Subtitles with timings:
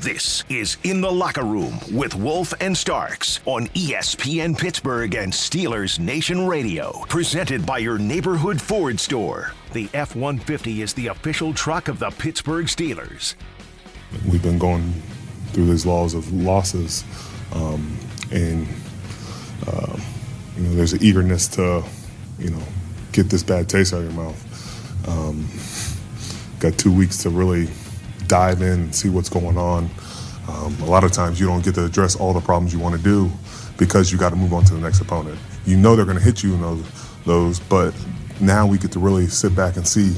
[0.00, 5.98] This is In the Locker Room with Wolf and Starks on ESPN Pittsburgh and Steelers
[5.98, 6.92] Nation Radio.
[7.08, 9.54] Presented by your neighborhood Ford store.
[9.72, 13.34] The F 150 is the official truck of the Pittsburgh Steelers.
[14.30, 14.92] We've been going
[15.48, 17.02] through these laws of losses,
[17.52, 17.98] um,
[18.30, 18.68] and
[19.66, 19.98] uh,
[20.56, 21.82] you know, there's an eagerness to,
[22.38, 22.62] you know,
[23.10, 25.08] get this bad taste out of your mouth.
[25.08, 25.48] Um,
[26.60, 27.66] got two weeks to really
[28.28, 29.90] dive in and see what's going on.
[30.48, 32.96] Um, a lot of times you don't get to address all the problems you want
[32.96, 33.30] to do
[33.76, 35.38] because you got to move on to the next opponent.
[35.66, 36.84] You know they're going to hit you in those,
[37.24, 37.94] those, but
[38.40, 40.10] now we get to really sit back and see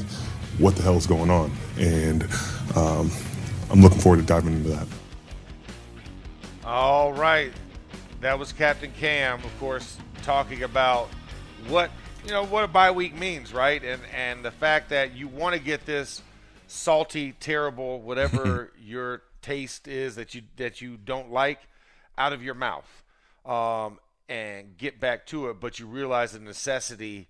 [0.57, 1.51] what the hell is going on.
[1.77, 2.23] And
[2.75, 3.11] um,
[3.69, 4.87] I'm looking forward to diving into that.
[6.63, 7.51] All right.
[8.21, 11.09] That was Captain Cam, of course, talking about
[11.67, 11.91] what
[12.23, 13.83] you know what a bye week means, right?
[13.83, 16.21] And and the fact that you want to get this
[16.71, 21.59] salty, terrible, whatever your taste is that you that you don't like
[22.17, 23.03] out of your mouth,
[23.45, 23.99] um,
[24.29, 25.59] and get back to it.
[25.59, 27.27] But you realize the necessity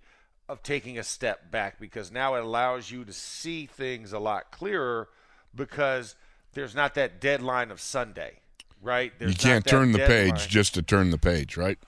[0.47, 4.51] of taking a step back because now it allows you to see things a lot
[4.51, 5.07] clearer
[5.55, 6.15] because
[6.53, 8.39] there's not that deadline of Sunday,
[8.81, 9.13] right?
[9.17, 10.31] There's you can't turn the deadline.
[10.31, 11.79] page just to turn the page, right?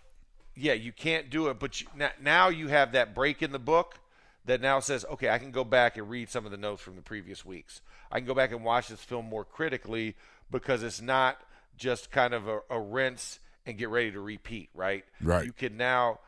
[0.56, 1.88] Yeah, you can't do it, but you,
[2.22, 4.00] now you have that break in the book
[4.46, 6.96] that now says, okay, I can go back and read some of the notes from
[6.96, 7.82] the previous weeks.
[8.12, 10.16] I can go back and watch this film more critically
[10.52, 11.38] because it's not
[11.78, 15.06] just kind of a, a rinse and get ready to repeat, right?
[15.22, 15.46] Right.
[15.46, 16.20] You can now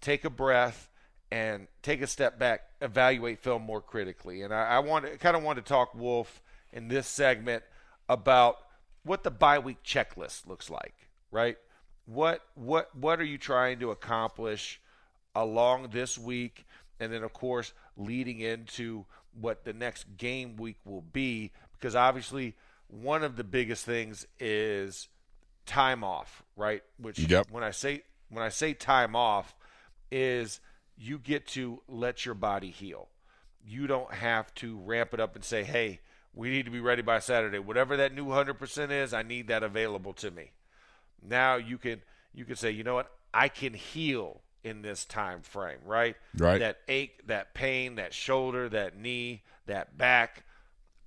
[0.00, 0.90] take a breath
[1.30, 4.42] and take a step back, evaluate film more critically.
[4.42, 6.40] And I, I want kind of want to talk Wolf
[6.72, 7.64] in this segment
[8.08, 8.58] about
[9.02, 10.94] what the bye week checklist looks like,
[11.30, 11.56] right?
[12.06, 14.80] What what what are you trying to accomplish
[15.34, 16.65] along this week?
[17.00, 19.04] And then of course leading into
[19.38, 22.54] what the next game week will be because obviously
[22.88, 25.08] one of the biggest things is
[25.66, 26.82] time off, right?
[26.98, 27.48] Which yep.
[27.50, 29.54] when I say when I say time off
[30.10, 30.60] is
[30.96, 33.08] you get to let your body heal.
[33.64, 36.00] You don't have to ramp it up and say, "Hey,
[36.32, 37.58] we need to be ready by Saturday.
[37.58, 40.52] Whatever that new 100% is, I need that available to me."
[41.20, 42.02] Now you can
[42.32, 43.12] you can say, "You know what?
[43.34, 46.16] I can heal in this time frame, right?
[46.36, 46.58] Right.
[46.58, 50.44] That ache, that pain, that shoulder, that knee, that back.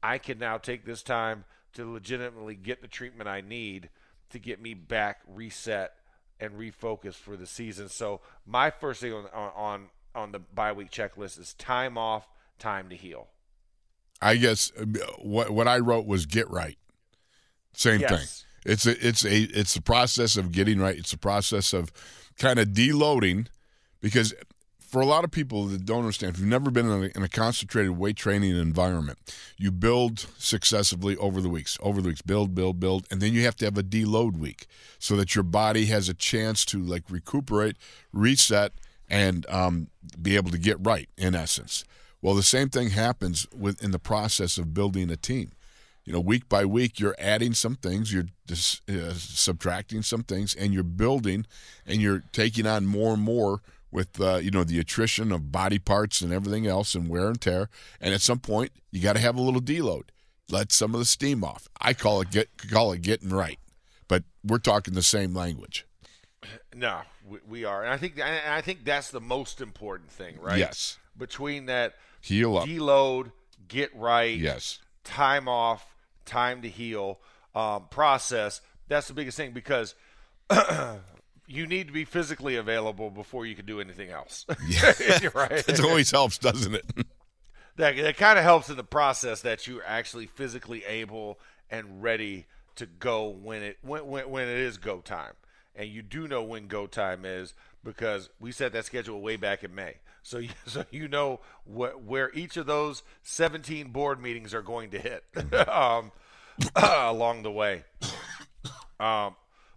[0.01, 1.43] I can now take this time
[1.73, 3.89] to legitimately get the treatment I need
[4.29, 5.93] to get me back reset
[6.39, 7.89] and refocused for the season.
[7.89, 12.27] So my first thing on on on the bye week checklist is time off,
[12.57, 13.27] time to heal.
[14.21, 14.85] I guess uh,
[15.19, 16.77] what what I wrote was get right.
[17.73, 18.09] Same yes.
[18.09, 18.71] thing.
[18.71, 20.97] It's a it's a it's the process of getting right.
[20.97, 21.91] It's a process of
[22.39, 23.47] kind of deloading
[24.01, 24.33] because
[24.79, 27.21] for a lot of people that don't understand, if you've never been in a, in
[27.21, 29.19] a, concentrated weight training environment,
[29.55, 33.43] you build successively over the weeks, over the weeks, build, build, build, and then you
[33.43, 34.65] have to have a deload week
[34.97, 37.75] so that your body has a chance to like recuperate,
[38.11, 38.71] reset,
[39.07, 39.89] and um,
[40.19, 41.07] be able to get right.
[41.17, 41.85] In essence,
[42.19, 45.51] well, the same thing happens with in the process of building a team
[46.09, 50.55] you know, week by week, you're adding some things, you're dis, uh, subtracting some things,
[50.55, 51.45] and you're building,
[51.85, 53.61] and you're taking on more and more
[53.91, 57.39] with uh, you know the attrition of body parts and everything else, and wear and
[57.39, 57.69] tear.
[58.01, 60.05] And at some point, you got to have a little deload,
[60.49, 61.67] let some of the steam off.
[61.79, 63.59] I call it get call it getting right,
[64.07, 65.85] but we're talking the same language.
[66.73, 70.39] No, we, we are, and I think and I think that's the most important thing,
[70.41, 70.57] right?
[70.57, 70.97] Yes.
[71.15, 73.31] Between that heal up, deload,
[73.67, 75.85] get right, yes, time off
[76.29, 77.19] time to heal
[77.55, 78.61] um, process.
[78.87, 79.95] That's the biggest thing because
[81.47, 84.45] you need to be physically available before you can do anything else.
[84.67, 84.93] Yeah.
[85.33, 85.67] right.
[85.67, 86.85] It always helps, doesn't it?
[87.77, 91.39] that that kind of helps in the process that you're actually physically able
[91.69, 92.45] and ready
[92.75, 95.33] to go when it when, when when it is go time,
[95.75, 97.53] and you do know when go time is
[97.83, 99.95] because we set that schedule way back in May.
[100.21, 104.91] So you, so you know what where each of those 17 board meetings are going
[104.91, 105.23] to hit
[105.67, 106.11] um,
[106.75, 107.83] along the way.
[108.99, 109.35] Um,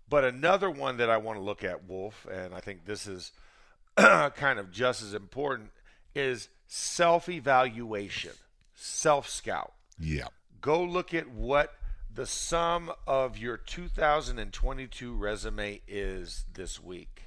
[0.08, 3.32] but another one that I want to look at, Wolf, and I think this is
[3.96, 5.70] kind of just as important,
[6.14, 8.32] is self evaluation,
[8.74, 9.72] self scout.
[9.98, 10.26] Yeah.
[10.60, 11.74] Go look at what
[12.14, 17.24] the sum of your 2022 resume is this week.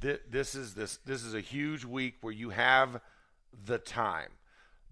[0.00, 3.00] This is this this is a huge week where you have
[3.66, 4.30] the time.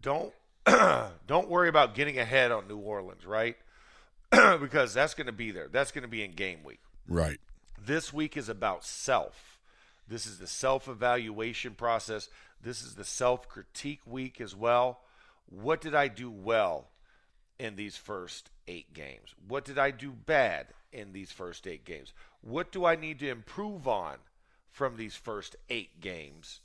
[0.00, 0.32] Don't
[1.26, 3.56] don't worry about getting ahead on New Orleans, right?
[4.30, 5.68] because that's going to be there.
[5.68, 6.80] That's going to be in game week.
[7.08, 7.40] Right.
[7.84, 9.58] This week is about self.
[10.06, 12.28] This is the self evaluation process.
[12.62, 15.00] This is the self critique week as well.
[15.46, 16.88] What did I do well
[17.58, 19.34] in these first eight games?
[19.46, 22.12] What did I do bad in these first eight games?
[22.42, 24.16] What do I need to improve on
[24.70, 26.60] from these first eight games?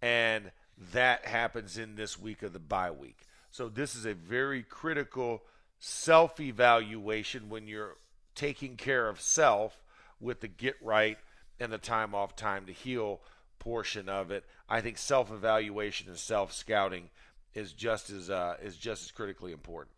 [0.00, 0.52] And
[0.92, 3.18] that happens in this week of the bye week.
[3.50, 5.42] So this is a very critical
[5.78, 7.96] self evaluation when you're
[8.34, 9.82] taking care of self
[10.20, 11.18] with the get right
[11.58, 13.20] and the time off, time to heal
[13.58, 14.44] portion of it.
[14.68, 17.10] I think self evaluation and self scouting
[17.54, 19.94] is just as uh, is just as critically important.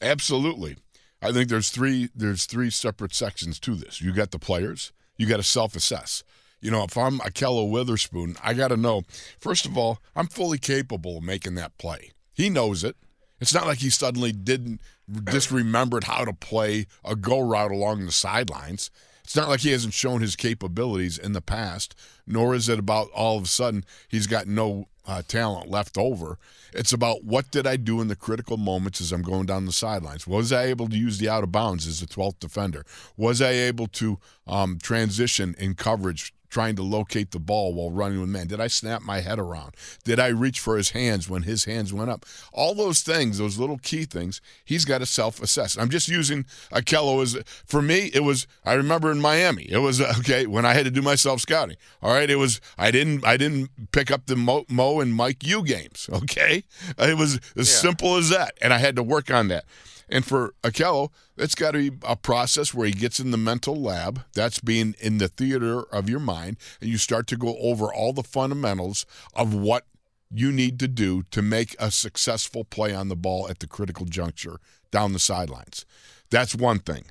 [0.00, 0.76] Absolutely.
[1.20, 4.00] I think there's three there's three separate sections to this.
[4.00, 6.22] You got the players, you got to self assess.
[6.60, 9.02] You know, if I'm Ahkello Witherspoon, I got to know
[9.40, 12.12] first of all, I'm fully capable of making that play.
[12.32, 12.96] He knows it.
[13.40, 14.80] It's not like he suddenly didn't
[15.10, 18.90] disremembered how to play a go route along the sidelines.
[19.24, 21.94] It's not like he hasn't shown his capabilities in the past,
[22.26, 26.38] nor is it about all of a sudden he's got no uh, talent left over.
[26.72, 29.72] It's about what did I do in the critical moments as I'm going down the
[29.72, 30.26] sidelines?
[30.26, 32.84] Was I able to use the out of bounds as a 12th defender?
[33.16, 38.20] Was I able to um, transition in coverage trying to locate the ball while running
[38.20, 38.46] with men?
[38.46, 39.74] Did I snap my head around?
[40.04, 42.26] Did I reach for his hands when his hands went up?
[42.52, 45.78] All those things, those little key things, he's got to self assess.
[45.78, 50.00] I'm just using Ahkello as, for me, it was, I remember in Miami, it was,
[50.18, 51.76] okay, when I had to do my self scouting.
[52.02, 55.44] All right, it was, I didn't, I didn't pick up the Mo, Mo and Mike
[55.46, 56.64] U games, okay?
[56.98, 57.88] It was as yeah.
[57.88, 58.58] simple as that.
[58.60, 59.64] And I had to work on that.
[60.08, 63.80] And for Ahkello, it's got to be a process where he gets in the mental
[63.80, 64.24] lab.
[64.34, 68.12] That's being in the theater of your mind, and you start to go over all
[68.12, 69.86] the fundamentals of what
[70.34, 74.06] you need to do to make a successful play on the ball at the critical
[74.06, 74.58] juncture
[74.90, 75.84] down the sidelines.
[76.30, 77.04] That's one thing.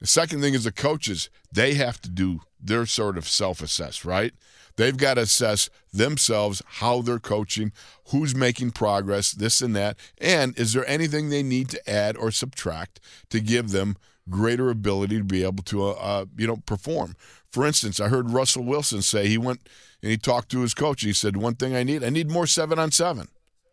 [0.00, 4.04] The second thing is the coaches, they have to do their sort of self assess,
[4.04, 4.32] right?
[4.76, 7.72] They've got to assess themselves, how they're coaching,
[8.08, 9.96] who's making progress, this and that.
[10.18, 13.00] And is there anything they need to add or subtract
[13.30, 13.96] to give them
[14.28, 17.16] greater ability to be able to, uh, uh, you know, perform?
[17.50, 19.66] For instance, I heard Russell Wilson say he went
[20.02, 21.02] and he talked to his coach.
[21.02, 23.28] He said, One thing I need, I need more seven on seven,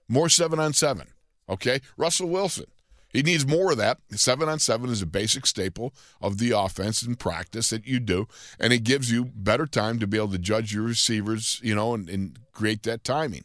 [0.07, 1.07] more seven on seven.
[1.49, 1.81] Okay?
[1.97, 2.65] Russell Wilson.
[3.13, 3.99] He needs more of that.
[4.11, 8.27] Seven on seven is a basic staple of the offense and practice that you do,
[8.59, 11.93] and it gives you better time to be able to judge your receivers, you know,
[11.93, 13.43] and, and create that timing.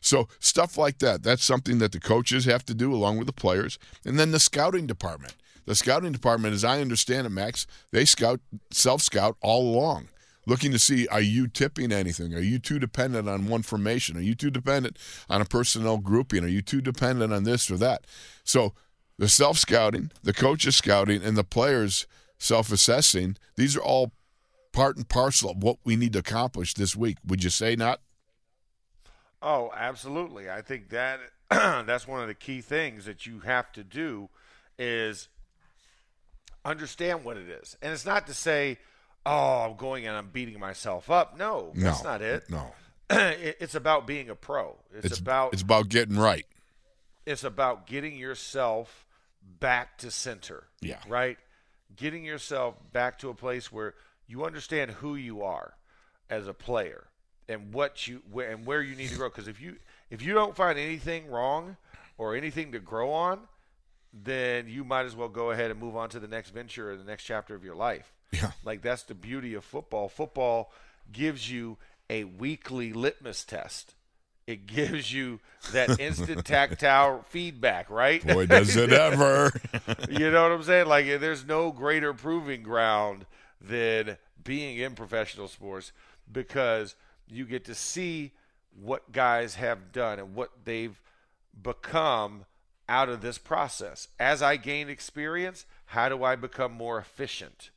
[0.00, 3.34] So stuff like that, that's something that the coaches have to do along with the
[3.34, 3.78] players.
[4.04, 5.34] And then the scouting department.
[5.66, 8.40] The scouting department, as I understand it, Max, they scout,
[8.70, 10.08] self scout all along
[10.46, 12.34] looking to see are you tipping anything?
[12.34, 14.16] Are you too dependent on one formation?
[14.16, 16.44] Are you too dependent on a personnel grouping?
[16.44, 18.06] Are you too dependent on this or that?
[18.42, 18.74] So
[19.20, 22.06] the self scouting, the coaches scouting, and the players
[22.38, 24.12] self assessing, these are all
[24.72, 27.18] part and parcel of what we need to accomplish this week.
[27.26, 28.00] Would you say not?
[29.42, 30.50] Oh, absolutely.
[30.50, 34.30] I think that that's one of the key things that you have to do
[34.78, 35.28] is
[36.64, 37.76] understand what it is.
[37.82, 38.78] And it's not to say,
[39.26, 41.36] oh, I'm going and I'm beating myself up.
[41.36, 42.48] No, that's not it.
[42.48, 42.72] No.
[43.10, 44.78] it's about being a pro.
[44.94, 46.46] It's, it's, about it's about getting right.
[47.26, 49.04] It's about getting yourself
[49.58, 50.64] back to center.
[50.80, 50.98] Yeah.
[51.08, 51.38] Right?
[51.96, 53.94] Getting yourself back to a place where
[54.26, 55.74] you understand who you are
[56.28, 57.08] as a player
[57.48, 59.76] and what you and where you need to grow because if you
[60.08, 61.76] if you don't find anything wrong
[62.16, 63.40] or anything to grow on,
[64.12, 66.96] then you might as well go ahead and move on to the next venture or
[66.96, 68.12] the next chapter of your life.
[68.32, 68.52] Yeah.
[68.64, 70.08] Like that's the beauty of football.
[70.08, 70.72] Football
[71.10, 71.78] gives you
[72.08, 73.94] a weekly litmus test
[74.46, 75.40] it gives you
[75.72, 78.26] that instant tactile feedback, right?
[78.26, 79.52] Boy, does it ever.
[80.10, 80.86] you know what I'm saying?
[80.86, 83.26] Like, there's no greater proving ground
[83.60, 85.92] than being in professional sports
[86.30, 86.94] because
[87.28, 88.32] you get to see
[88.80, 91.00] what guys have done and what they've
[91.62, 92.44] become
[92.88, 94.08] out of this process.
[94.18, 97.70] As I gain experience, how do I become more efficient?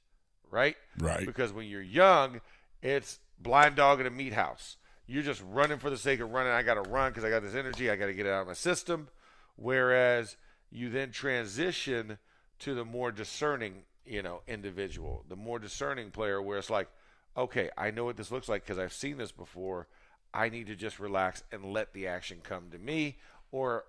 [0.49, 0.75] Right?
[0.97, 1.25] Right.
[1.25, 2.41] Because when you're young,
[2.81, 4.77] it's blind dog in a meat house.
[5.05, 6.53] You're just running for the sake of running.
[6.53, 7.89] I got to run because I got this energy.
[7.89, 9.09] I got to get it out of my system.
[9.55, 10.37] Whereas
[10.71, 12.17] you then transition
[12.59, 16.87] to the more discerning, you know, individual, the more discerning player, where it's like,
[17.35, 19.87] okay, I know what this looks like because I've seen this before.
[20.33, 23.17] I need to just relax and let the action come to me.
[23.51, 23.85] Or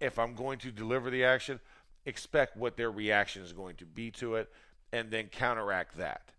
[0.00, 1.60] if I'm going to deliver the action,
[2.04, 4.50] expect what their reaction is going to be to it
[4.92, 6.32] and then counteract that.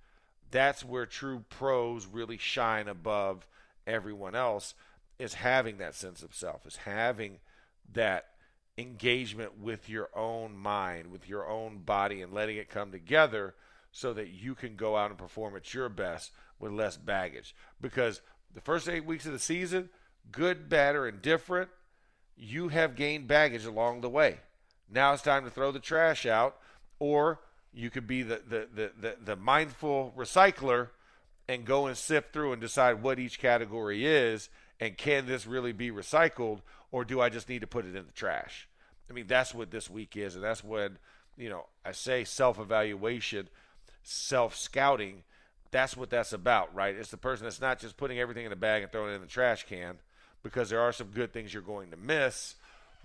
[0.51, 3.47] That's where true pros really shine above
[3.87, 4.73] everyone else
[5.17, 7.39] is having that sense of self, is having
[7.93, 8.27] that
[8.77, 13.55] engagement with your own mind, with your own body, and letting it come together
[13.91, 17.55] so that you can go out and perform at your best with less baggage.
[17.81, 18.21] Because
[18.53, 19.89] the first eight weeks of the season,
[20.31, 21.69] good, bad, or indifferent,
[22.35, 24.37] you have gained baggage along the way.
[24.89, 26.57] Now it's time to throw the trash out,
[26.99, 27.39] or
[27.73, 30.89] you could be the, the, the, the, the mindful recycler
[31.47, 34.49] and go and sift through and decide what each category is
[34.79, 36.61] and can this really be recycled
[36.91, 38.67] or do I just need to put it in the trash?
[39.09, 40.97] I mean, that's what this week is, and that's when,
[41.37, 43.49] you know, I say self evaluation,
[44.03, 45.23] self scouting.
[45.71, 46.95] That's what that's about, right?
[46.95, 49.21] It's the person that's not just putting everything in a bag and throwing it in
[49.21, 49.97] the trash can
[50.43, 52.55] because there are some good things you're going to miss,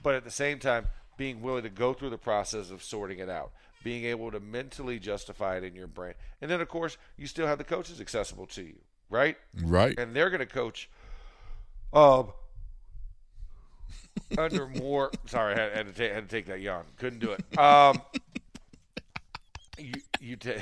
[0.03, 3.29] but at the same time, being willing to go through the process of sorting it
[3.29, 6.15] out, being able to mentally justify it in your brain.
[6.41, 8.79] And then, of course, you still have the coaches accessible to you,
[9.11, 9.37] right?
[9.63, 9.99] Right.
[9.99, 10.89] And they're going to coach
[11.93, 12.33] um,
[14.39, 15.11] under more.
[15.27, 16.85] Sorry, I had, had, to take, had to take that yawn.
[16.99, 17.59] Couldn't do it.
[17.59, 18.01] Um,
[19.79, 20.61] you you take.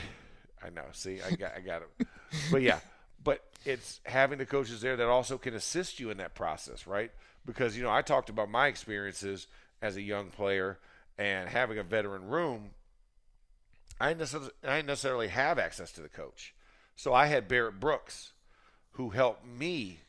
[0.62, 0.85] I know.
[0.93, 2.07] See, I got I got it.
[2.50, 2.81] But yeah,
[3.23, 7.11] but it's having the coaches there that also can assist you in that process, right?
[7.47, 9.47] Because you know, I talked about my experiences
[9.83, 10.79] as a young player
[11.19, 12.71] and having a veteran room.
[14.00, 16.54] I didn't necessarily have access to the coach,
[16.97, 18.33] so I had Barrett Brooks,
[18.92, 20.00] who helped me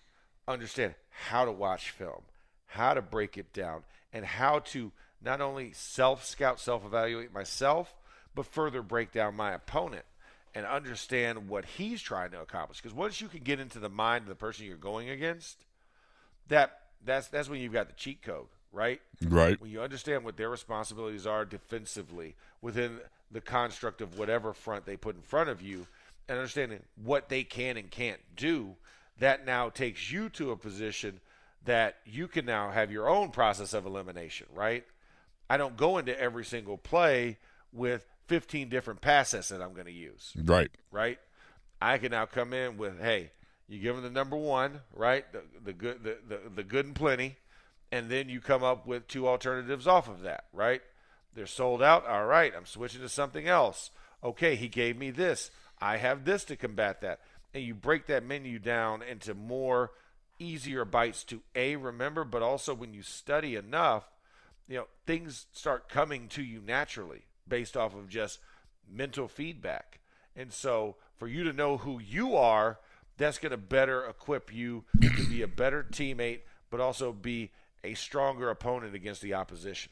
[0.48, 2.24] understand how to watch film,
[2.68, 3.84] how to break it down,
[4.14, 7.94] and how to not only self scout, self evaluate myself,
[8.34, 10.06] but further break down my opponent
[10.54, 12.82] and understand what he's trying to accomplish.
[12.82, 15.66] Because once you can get into the mind of the person you're going against,
[16.48, 19.02] that that's that's when you've got the cheat code, right?
[19.26, 19.60] Right.
[19.60, 23.00] When you understand what their responsibilities are defensively within
[23.32, 25.88] the construct of whatever front they put in front of you,
[26.28, 28.76] and understanding what they can and can't do,
[29.20, 31.20] that now takes you to a position
[31.66, 34.84] that you can now have your own process of elimination, right?
[35.50, 37.38] I don't go into every single play
[37.72, 40.34] with 15 different passes that I'm going to use.
[40.36, 40.72] Right.
[40.92, 41.20] Right?
[41.82, 43.32] I can now come in with, hey,
[43.68, 45.26] you give them the number one, right?
[45.32, 47.38] The, the good, the, the, the good and plenty,
[47.92, 50.82] and then you come up with two alternatives off of that, right?
[51.34, 52.06] They're sold out.
[52.06, 53.92] All right, I'm switching to something else.
[54.24, 55.52] Okay, he gave me this.
[55.80, 57.20] I have this to combat that.
[57.54, 59.92] And you break that menu down into more
[60.40, 64.10] easier bites to a remember, but also when you study enough,
[64.68, 68.40] you know, things start coming to you naturally based off of just
[68.90, 70.00] mental feedback.
[70.36, 72.80] And so for you to know who you are,
[73.18, 77.52] that's going to better equip you to be a better teammate, but also be
[77.84, 79.92] a stronger opponent against the opposition.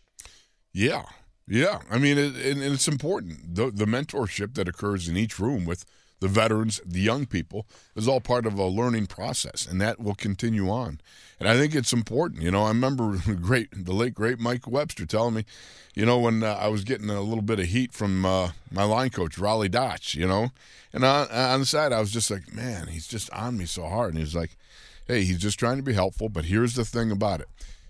[0.72, 1.05] Yeah.
[1.49, 1.79] Yeah.
[1.89, 3.55] I mean, it, and it's important.
[3.55, 5.83] The, the mentorship that occurs in each room with
[6.19, 7.65] the veterans, the young people,
[7.95, 10.99] is all part of a learning process, and that will continue on.
[11.39, 12.41] And I think it's important.
[12.43, 15.45] You know, I remember great the late great Mike Webster telling me,
[15.95, 18.83] you know, when uh, I was getting a little bit of heat from uh, my
[18.83, 20.49] line coach Rollie Dotsch, you know,
[20.93, 23.87] and on, on the side I was just like, man, he's just on me so
[23.87, 24.51] hard, and he was like,
[25.07, 27.47] hey, he's just trying to be helpful, but here's the thing about it: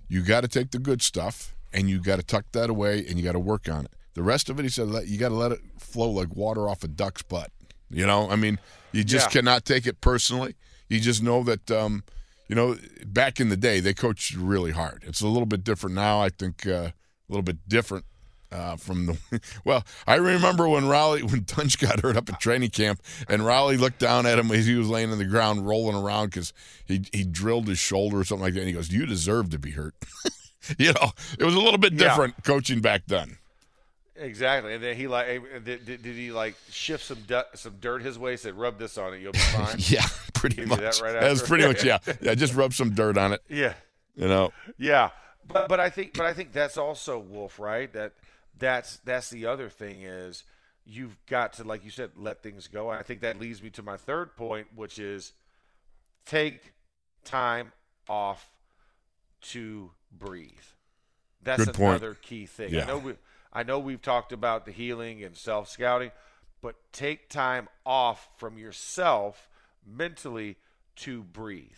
[0.08, 3.18] you got to take the good stuff and you got to tuck that away and
[3.18, 3.92] you got to work on it.
[4.14, 6.84] The rest of it, he said, you got to let it flow like water off
[6.84, 7.52] a duck's butt.
[7.90, 8.60] You know, I mean,
[8.92, 9.42] you just yeah.
[9.42, 10.56] cannot take it personally.
[10.90, 12.04] You just know that, um,
[12.48, 15.04] you know, back in the day, they coached really hard.
[15.06, 16.22] It's a little bit different now.
[16.22, 16.94] I think uh, a
[17.30, 18.06] little bit different
[18.52, 19.18] uh, from the.
[19.66, 23.80] Well, I remember when Rollie, when Tunch got hurt up at training camp, and Rollie
[23.80, 26.54] looked down at him as he was laying on the ground rolling around because
[26.86, 28.62] he he drilled his shoulder or something like that.
[28.62, 29.96] And he goes, "You deserve to be hurt."
[30.78, 32.44] you know, it was a little bit different yeah.
[32.44, 33.38] coaching back then.
[34.16, 37.46] Exactly, and then he like eh, eh, did, did, did he like shift some du-
[37.54, 38.36] some dirt his way?
[38.36, 40.80] Said, "Rub this on it, you'll be fine." yeah, pretty much.
[40.80, 42.00] That right That's pretty much yeah.
[42.22, 43.42] Yeah, just rub some dirt on it.
[43.48, 43.74] Yeah,
[44.16, 44.52] You know.
[44.78, 45.12] Yeah,
[45.48, 47.92] but but I think but I think that's also Wolf, right?
[47.94, 48.12] That
[48.58, 50.44] that's that's the other thing is
[50.86, 52.90] you've got to like you said let things go.
[52.90, 55.32] I think that leads me to my third point, which is
[56.26, 56.74] take
[57.24, 57.72] time
[58.10, 58.50] off
[59.42, 60.52] to breathe.
[61.42, 62.02] That's Good point.
[62.02, 62.74] another key thing.
[62.74, 62.84] Yeah.
[62.84, 63.14] I know we
[63.52, 66.12] I know we've talked about the healing and self scouting,
[66.62, 69.50] but take time off from yourself
[69.86, 70.58] mentally
[70.98, 71.72] to breathe.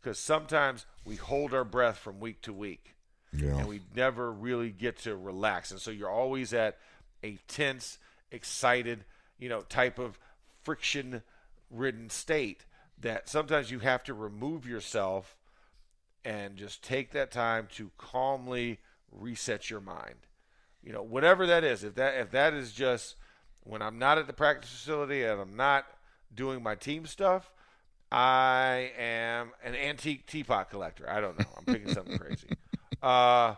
[0.00, 2.94] Because sometimes we hold our breath from week to week
[3.32, 3.56] Yeah.
[3.58, 5.70] and we never really get to relax.
[5.70, 6.78] And so you're always at
[7.22, 7.98] a tense,
[8.30, 9.04] excited,
[9.38, 10.18] you know, type of
[10.62, 11.22] friction
[11.70, 12.64] ridden state
[13.00, 15.36] that sometimes you have to remove yourself
[16.24, 18.78] and just take that time to calmly
[19.10, 20.26] reset your mind.
[20.82, 23.16] You know, whatever that is, if that if that is just
[23.64, 25.86] when I'm not at the practice facility and I'm not
[26.34, 27.50] doing my team stuff,
[28.10, 31.08] I am an antique teapot collector.
[31.08, 31.46] I don't know.
[31.56, 32.48] I'm picking something crazy.
[33.02, 33.54] Uh,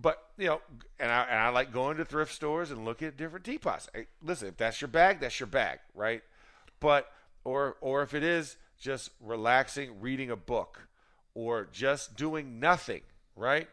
[0.00, 0.60] but you know,
[0.98, 3.88] and I and I like going to thrift stores and looking at different teapots.
[3.94, 6.22] Hey, listen, if that's your bag, that's your bag, right?
[6.80, 7.10] But
[7.44, 10.88] or or if it is just relaxing, reading a book,
[11.34, 13.02] or just doing nothing,
[13.36, 13.68] right?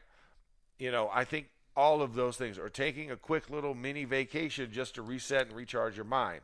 [0.78, 4.70] You know, I think all of those things, or taking a quick little mini vacation
[4.72, 6.42] just to reset and recharge your mind.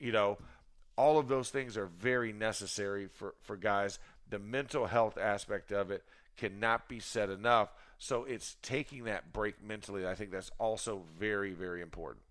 [0.00, 0.38] You know,
[0.96, 3.98] all of those things are very necessary for, for guys.
[4.30, 6.02] The mental health aspect of it
[6.36, 7.72] cannot be said enough.
[7.98, 10.06] So it's taking that break mentally.
[10.06, 12.22] I think that's also very, very important.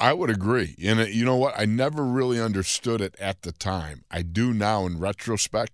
[0.00, 0.76] I would agree.
[0.82, 1.58] And uh, you know what?
[1.58, 4.04] I never really understood it at the time.
[4.10, 5.72] I do now in retrospect.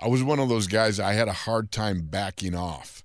[0.00, 3.04] I was one of those guys I had a hard time backing off.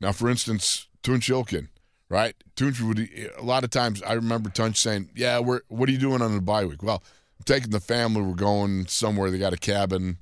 [0.00, 1.68] Now, for instance, Tunch Ilkin,
[2.08, 2.34] right?
[2.56, 2.98] Tunch would
[3.38, 6.34] a lot of times I remember Tunch saying, "Yeah, we're what are you doing on
[6.34, 7.02] the bye week?" Well,
[7.38, 8.22] I'm taking the family.
[8.22, 9.30] We're going somewhere.
[9.30, 10.18] They got a cabin,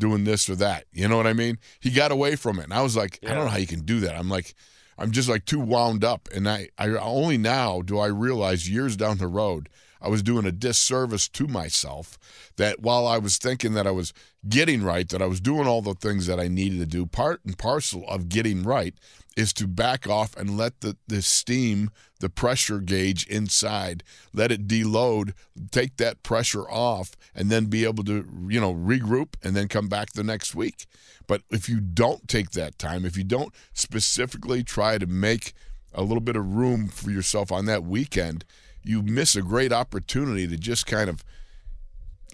[0.00, 0.86] doing this or that.
[0.92, 1.58] You know what I mean?
[1.78, 3.82] He got away from it, and I was like, I don't know how you can
[3.82, 4.16] do that.
[4.16, 4.54] I'm like,
[4.98, 8.96] I'm just like too wound up, and I, I only now do I realize years
[8.96, 9.68] down the road.
[10.00, 12.18] I was doing a disservice to myself
[12.56, 14.12] that while I was thinking that I was
[14.48, 17.40] getting right, that I was doing all the things that I needed to do, part
[17.44, 18.94] and parcel of getting right
[19.36, 24.66] is to back off and let the, the steam, the pressure gauge inside, let it
[24.66, 25.32] deload,
[25.70, 29.88] take that pressure off, and then be able to, you know, regroup and then come
[29.88, 30.86] back the next week.
[31.26, 35.52] But if you don't take that time, if you don't specifically try to make
[35.92, 38.44] a little bit of room for yourself on that weekend,
[38.82, 41.24] you miss a great opportunity to just kind of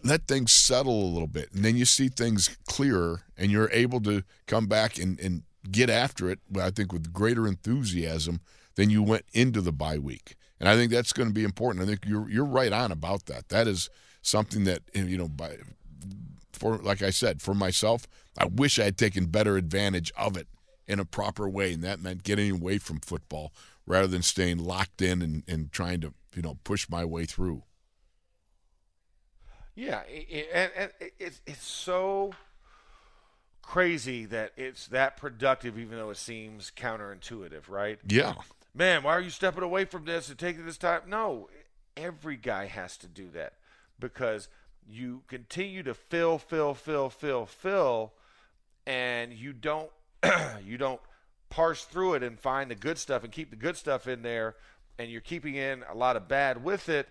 [0.05, 1.53] let things settle a little bit.
[1.53, 5.91] And then you see things clearer and you're able to come back and, and get
[5.91, 8.41] after it, I think, with greater enthusiasm
[8.77, 10.37] than you went into the bye week.
[10.61, 11.83] And I think that's going to be important.
[11.83, 13.49] I think you're you're right on about that.
[13.51, 13.91] That is
[14.23, 15.57] something that you know by
[16.53, 18.07] for like I said, for myself,
[18.39, 20.49] I wish I had taken better advantage of it
[20.87, 23.53] in a proper way, and that meant getting away from football
[23.87, 27.63] rather than staying locked in and, and trying to you know push my way through.
[29.75, 30.03] Yeah,
[30.55, 32.33] and it's it's so
[33.63, 37.99] crazy that it's that productive, even though it seems counterintuitive, right?
[38.07, 38.35] Yeah.
[38.75, 41.03] Man, why are you stepping away from this and taking this time?
[41.09, 41.49] No,
[41.97, 43.55] every guy has to do that
[43.99, 44.49] because
[44.89, 48.13] you continue to fill, fill, fill, fill, fill,
[48.87, 49.91] and you don't
[50.65, 51.01] you don't
[51.49, 54.57] parse through it and find the good stuff and keep the good stuff in there,
[54.99, 57.09] and you're keeping in a lot of bad with it.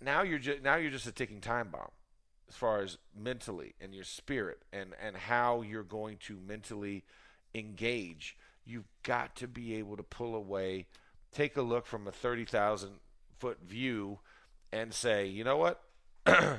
[0.00, 1.90] Now you're just now you're just a ticking time bomb
[2.48, 7.04] as far as mentally and your spirit and and how you're going to mentally
[7.54, 8.36] engage.
[8.64, 10.86] You've got to be able to pull away,
[11.32, 12.92] take a look from a thirty thousand
[13.38, 14.18] foot view,
[14.72, 15.82] and say, you know what.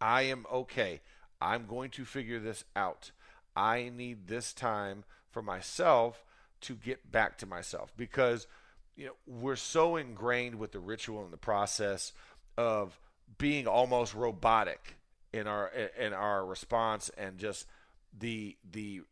[0.00, 1.00] I am okay.
[1.40, 3.10] I'm going to figure this out.
[3.54, 6.24] I need this time for myself
[6.62, 8.46] to get back to myself because
[8.96, 12.12] you know we're so ingrained with the ritual and the process
[12.56, 12.98] of
[13.38, 14.96] being almost robotic
[15.32, 17.66] in our in our response and just
[18.18, 19.02] the the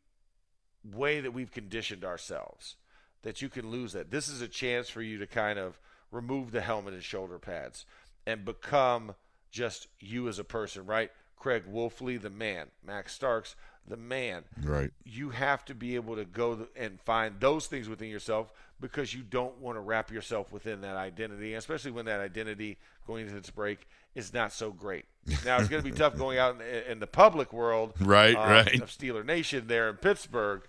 [0.92, 2.76] way that we've conditioned ourselves
[3.22, 4.10] that you can lose that.
[4.10, 7.84] This is a chance for you to kind of remove the helmet and shoulder pads
[8.26, 9.14] and become
[9.50, 11.10] just you as a person, right?
[11.36, 12.68] Craig Wolfley, the man.
[12.86, 14.44] Max Starks, the man.
[14.62, 14.90] Right.
[15.04, 19.22] You have to be able to go and find those things within yourself because you
[19.22, 23.50] don't want to wrap yourself within that identity, especially when that identity going into this
[23.50, 25.04] break is not so great.
[25.44, 28.48] Now it's going to be tough going out in, in, the public world, right, um,
[28.48, 30.62] right, of Steeler Nation there in Pittsburgh,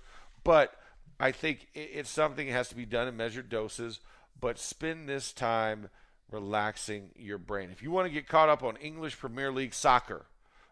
[0.44, 0.76] but
[1.20, 4.00] I think it's something that has to be done in measured doses.
[4.40, 5.90] But spend this time
[6.30, 7.70] relaxing your brain.
[7.72, 10.26] If you want to get caught up on English Premier League soccer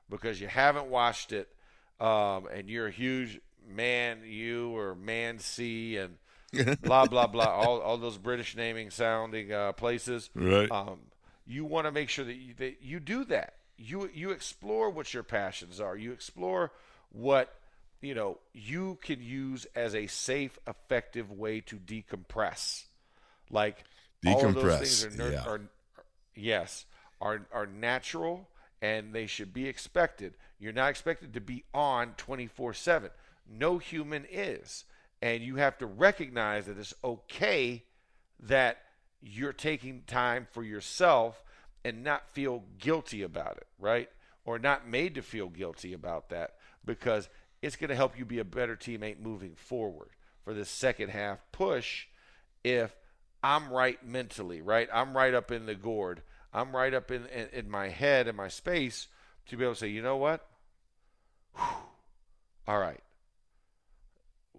[0.09, 1.52] because you haven't watched it
[1.99, 6.17] um, and you're a huge Man U or Man C and
[6.81, 7.45] blah blah blah.
[7.45, 10.29] All all those British naming sounding uh, places.
[10.35, 10.69] Right.
[10.71, 10.99] Um,
[11.45, 13.55] you want to make sure that you, that you do that.
[13.77, 15.95] You you explore what your passions are.
[15.95, 16.71] You explore
[17.11, 17.53] what
[18.01, 22.85] you know you can use as a safe, effective way to decompress.
[23.49, 23.83] Like
[24.25, 25.43] all of those Decompress, things are, ner- yeah.
[25.45, 25.61] are
[26.35, 26.85] yes
[27.21, 28.47] are are natural
[28.83, 30.33] and they should be expected.
[30.59, 33.09] You're not expected to be on 24/7.
[33.47, 34.83] No human is.
[35.21, 37.85] And you have to recognize that it's okay
[38.41, 38.83] that
[39.21, 41.41] you're taking time for yourself
[41.85, 44.09] and not feel guilty about it, right?
[44.43, 47.29] Or not made to feel guilty about that because
[47.61, 50.09] it's going to help you be a better teammate moving forward
[50.43, 52.07] for this second half push
[52.65, 52.97] if
[53.41, 54.89] I'm right mentally, right?
[54.91, 56.21] I'm right up in the gourd.
[56.53, 59.07] I'm right up in, in, in my head and my space
[59.47, 60.45] to be able to say, you know what?
[61.55, 61.65] Whew.
[62.67, 62.99] All right.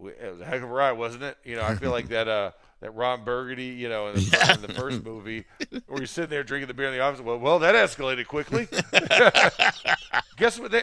[0.02, 1.38] It was a heck of a ride, wasn't it?
[1.44, 4.60] You know, I feel like that uh, that Ron Burgundy, you know, in the, in
[4.60, 5.44] the first movie,
[5.86, 7.20] where he's sitting there drinking the beer in the office.
[7.20, 8.66] Well, well, that escalated quickly.
[10.36, 10.82] guess what they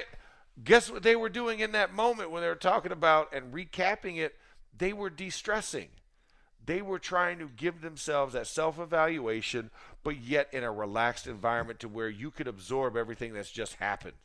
[0.63, 4.17] guess what they were doing in that moment when they were talking about and recapping
[4.17, 4.35] it?
[4.75, 5.89] They were de-stressing.
[6.65, 9.71] They were trying to give themselves that self-evaluation,
[10.03, 14.15] but yet in a relaxed environment to where you could absorb everything that's just happened,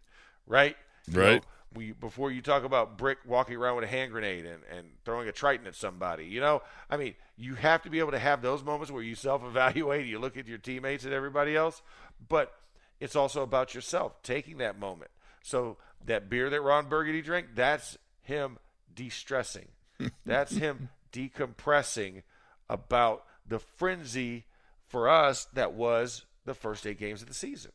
[0.46, 0.76] right?
[1.08, 1.42] You Right.
[1.42, 1.42] know,
[1.74, 5.28] we before you talk about Brick walking around with a hand grenade and, and throwing
[5.28, 8.40] a Triton at somebody, you know, I mean, you have to be able to have
[8.42, 11.82] those moments where you self-evaluate, you look at your teammates and everybody else,
[12.28, 12.54] but
[13.00, 15.10] it's also about yourself taking that moment.
[15.42, 18.58] So that beer that Ron Burgundy drank, that's him
[18.94, 19.68] de-stressing.
[20.26, 20.80] that's him
[21.12, 22.22] decompressing
[22.68, 24.44] about the frenzy
[24.88, 27.72] for us that was the first eight games of the season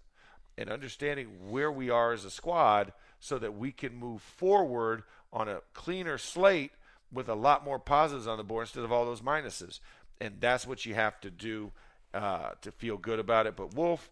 [0.58, 5.48] and understanding where we are as a squad so that we can move forward on
[5.48, 6.72] a cleaner slate
[7.12, 9.80] with a lot more positives on the board instead of all those minuses.
[10.20, 11.72] And that's what you have to do
[12.14, 13.56] uh, to feel good about it.
[13.56, 14.10] But Wolf,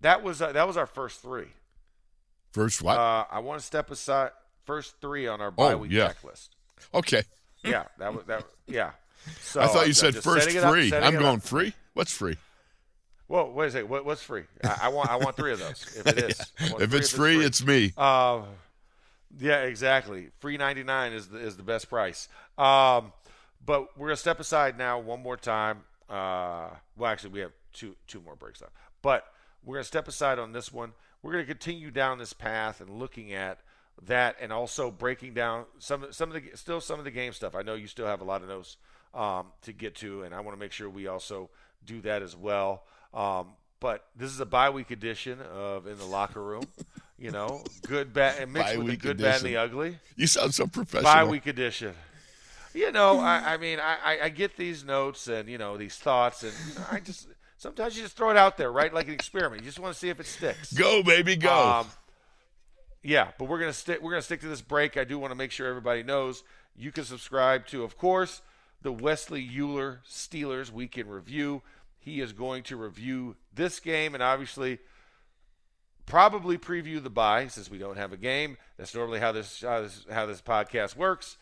[0.00, 1.48] that was uh, that was our first three.
[2.52, 2.98] First what?
[2.98, 4.30] Uh, I want to step aside
[4.64, 6.12] first three on our bye Oh, week yeah.
[6.12, 6.48] checklist.
[6.94, 7.22] okay.
[7.62, 8.44] Yeah, that was that.
[8.66, 8.90] Yeah.
[9.40, 10.74] So I thought I'm you said first it up-.
[11.04, 11.42] I'm going up.
[11.42, 11.74] free.
[11.94, 12.36] What's free?
[13.26, 13.88] Whoa, wait a second.
[13.88, 14.42] What, what's free?
[14.64, 15.86] I, I want I want three of those.
[15.96, 17.92] If it is, If three it's free, it's me.
[17.96, 18.42] Uh,
[19.38, 20.30] yeah, exactly.
[20.40, 22.28] Free ninety nine is the, is the best price.
[22.58, 23.12] Um,
[23.64, 25.82] but we're gonna step aside now one more time.
[26.08, 28.72] Uh, well, actually, we have two two more breaks left.
[29.00, 29.24] But
[29.64, 30.92] we're gonna step aside on this one.
[31.22, 33.60] We're gonna continue down this path and looking at
[34.06, 37.54] that, and also breaking down some some of the still some of the game stuff.
[37.54, 38.76] I know you still have a lot of notes
[39.14, 41.50] um, to get to, and I want to make sure we also
[41.84, 42.84] do that as well.
[43.14, 43.48] Um,
[43.80, 46.64] but this is a bye week edition of in the locker room.
[47.18, 49.98] You know, good, bad, and mixed with the good, bad, and the ugly.
[50.16, 51.12] You sound so professional.
[51.12, 51.94] Bye week edition.
[52.72, 55.96] You know, I, I mean, I, I- I get these notes and you know these
[55.96, 56.52] thoughts, and
[56.90, 57.26] I just
[57.58, 58.92] sometimes you just throw it out there, right?
[58.94, 59.60] Like an experiment.
[59.62, 60.72] You just want to see if it sticks.
[60.72, 61.52] Go, baby, go.
[61.80, 61.86] Um,
[63.02, 64.00] yeah, but we're gonna stick.
[64.02, 64.96] We're gonna stick to this break.
[64.96, 66.42] I do want to make sure everybody knows
[66.76, 68.40] you can subscribe to, of course,
[68.82, 71.62] the Wesley Euler Steelers Weekend Review.
[71.98, 74.78] He is going to review this game and obviously
[76.06, 78.56] probably preview the bye since we don't have a game.
[78.76, 81.36] That's normally how this how this, how this podcast works.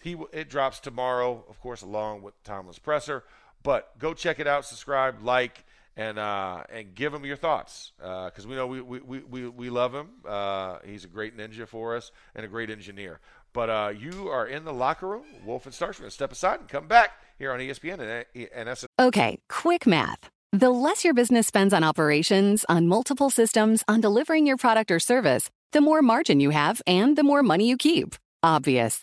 [0.00, 3.24] He it drops tomorrow, of course, along with Tomlin's presser.
[3.62, 5.64] But go check it out, subscribe, like,
[5.96, 9.70] and uh, and give him your thoughts because we know we, we, we, we, we
[9.70, 10.08] love him.
[10.26, 13.20] Uh, he's a great ninja for us and a great engineer.
[13.52, 15.98] But uh, you are in the locker room, Wolf and Starks.
[15.98, 17.98] We're going to step aside and come back here on ESPN
[18.34, 18.86] and, and S.
[18.98, 20.30] Okay, quick math.
[20.52, 25.00] The less your business spends on operations, on multiple systems, on delivering your product or
[25.00, 28.16] service, the more margin you have and the more money you keep.
[28.42, 29.02] Obvious.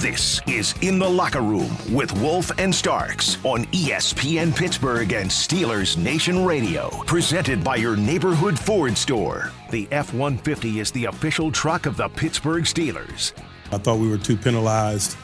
[0.00, 5.96] This is In the Locker Room with Wolf and Starks on ESPN Pittsburgh and Steelers
[5.96, 6.88] Nation Radio.
[7.04, 9.50] Presented by your neighborhood Ford store.
[9.72, 13.32] The F 150 is the official truck of the Pittsburgh Steelers.
[13.72, 15.16] I thought we were too penalized.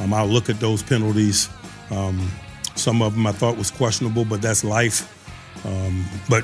[0.00, 1.50] Um, I'll look at those penalties.
[1.90, 2.30] Um,
[2.74, 5.12] some of them I thought was questionable, but that's life.
[5.66, 6.42] Um, but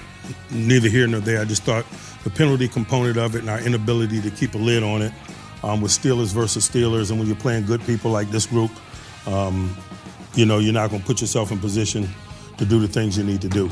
[0.50, 1.40] neither here nor there.
[1.40, 1.86] I just thought
[2.22, 5.12] the penalty component of it and our inability to keep a lid on it
[5.62, 8.70] um, with Steelers versus Steelers, and when you're playing good people like this group,
[9.26, 9.76] um,
[10.34, 12.08] you know you're not going to put yourself in position
[12.58, 13.70] to do the things you need to do.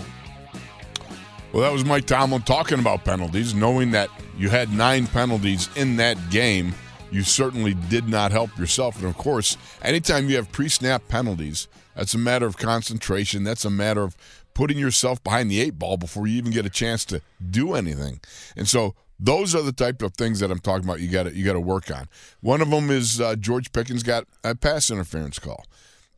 [1.52, 5.96] Well, that was Mike Tomlin talking about penalties, knowing that you had nine penalties in
[5.96, 6.74] that game.
[7.10, 8.98] You certainly did not help yourself.
[8.98, 13.44] And of course, anytime you have pre snap penalties, that's a matter of concentration.
[13.44, 14.16] That's a matter of
[14.54, 18.20] putting yourself behind the eight ball before you even get a chance to do anything.
[18.56, 21.00] And so those are the type of things that I'm talking about.
[21.00, 22.08] You got to you got to work on.
[22.40, 25.64] One of them is uh, George Pickens got a pass interference call.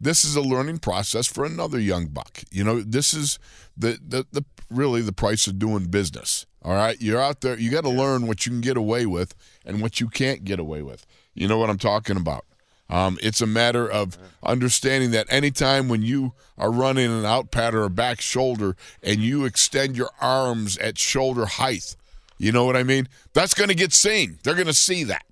[0.00, 2.42] This is a learning process for another young buck.
[2.50, 3.38] You know, this is
[3.76, 6.46] the the, the really the price of doing business.
[6.62, 7.58] All right, you're out there.
[7.58, 9.34] You got to learn what you can get away with
[9.64, 11.06] and what you can't get away with.
[11.34, 12.44] You know what I'm talking about.
[12.90, 17.74] Um, it's a matter of understanding that anytime when you are running an out pad
[17.74, 21.96] or a back shoulder and you extend your arms at shoulder height,
[22.38, 23.08] you know what I mean?
[23.32, 24.38] That's going to get seen.
[24.42, 25.24] They're going to see that.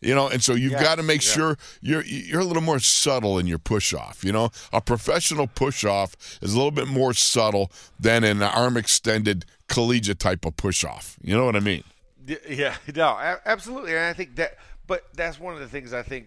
[0.00, 1.32] You know, and so you've yeah, got to make yeah.
[1.32, 4.22] sure you're you're a little more subtle in your push off.
[4.22, 8.76] You know, a professional push off is a little bit more subtle than an arm
[8.76, 11.16] extended collegiate type of push off.
[11.22, 11.84] You know what I mean?
[12.26, 13.16] Yeah, no,
[13.46, 13.92] absolutely.
[13.92, 16.26] And I think that, but that's one of the things I think,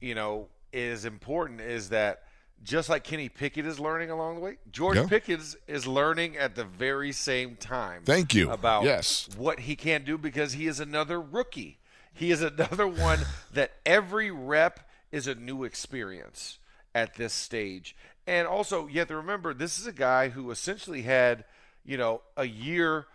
[0.00, 2.24] you know, is important is that
[2.62, 5.06] just like Kenny Pickett is learning along the way, George yeah.
[5.06, 8.02] Pickens is learning at the very same time.
[8.04, 8.50] Thank you.
[8.50, 9.28] About yes.
[9.36, 11.78] what he can do because he is another rookie.
[12.12, 13.20] He is another one
[13.52, 14.80] that every rep
[15.12, 16.58] is a new experience
[16.94, 17.96] at this stage.
[18.26, 21.44] And also, you have to remember, this is a guy who essentially had,
[21.84, 23.06] you know, a year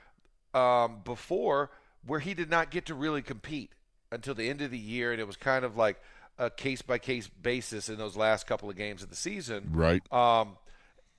[0.53, 1.69] um, before
[2.05, 3.71] where he did not get to really compete
[4.11, 5.11] until the end of the year.
[5.11, 6.01] And it was kind of like–
[6.37, 9.69] a case by case basis in those last couple of games of the season.
[9.71, 10.01] Right.
[10.11, 10.57] Um,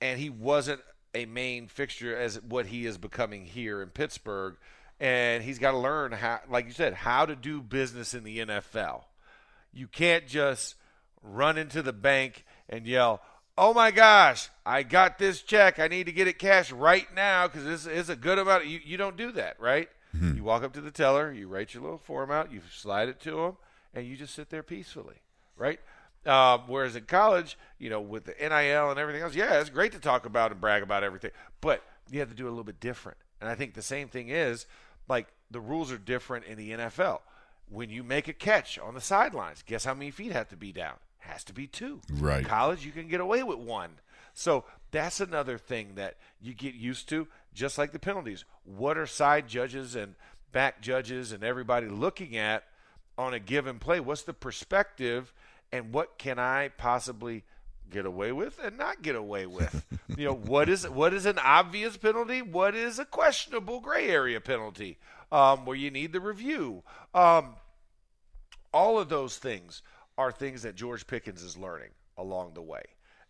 [0.01, 0.81] and he wasn't
[1.13, 4.55] a main fixture as what he is becoming here in Pittsburgh.
[4.99, 8.39] And he's got to learn how, like you said, how to do business in the
[8.39, 9.03] NFL.
[9.73, 10.75] You can't just
[11.21, 13.21] run into the bank and yell,
[13.57, 15.79] "Oh my gosh, I got this check.
[15.79, 18.79] I need to get it cashed right now because this is a good amount." You
[18.85, 19.89] you don't do that, right?
[20.15, 20.37] Mm-hmm.
[20.37, 23.19] You walk up to the teller, you write your little form out, you slide it
[23.21, 23.57] to him,
[23.95, 25.15] and you just sit there peacefully,
[25.57, 25.79] right?
[26.25, 29.93] Um, whereas in college, you know, with the NIL and everything else, yeah, it's great
[29.93, 31.31] to talk about and brag about everything,
[31.61, 33.17] but you have to do it a little bit different.
[33.39, 34.65] And I think the same thing is
[35.07, 37.19] like the rules are different in the NFL.
[37.69, 40.71] When you make a catch on the sidelines, guess how many feet have to be
[40.71, 40.95] down?
[41.19, 42.01] Has to be two.
[42.11, 42.39] Right.
[42.39, 43.91] In college, you can get away with one.
[44.33, 48.45] So that's another thing that you get used to, just like the penalties.
[48.63, 50.15] What are side judges and
[50.51, 52.63] back judges and everybody looking at
[53.17, 53.99] on a given play?
[53.99, 55.33] What's the perspective,
[55.71, 57.43] and what can I possibly
[57.89, 59.85] get away with and not get away with?
[60.17, 62.41] you know, what is what is an obvious penalty?
[62.41, 64.97] What is a questionable gray area penalty?
[65.31, 66.83] Um, where you need the review.
[67.13, 67.55] Um,
[68.71, 69.81] all of those things
[70.17, 72.83] are things that George Pickens is learning along the way,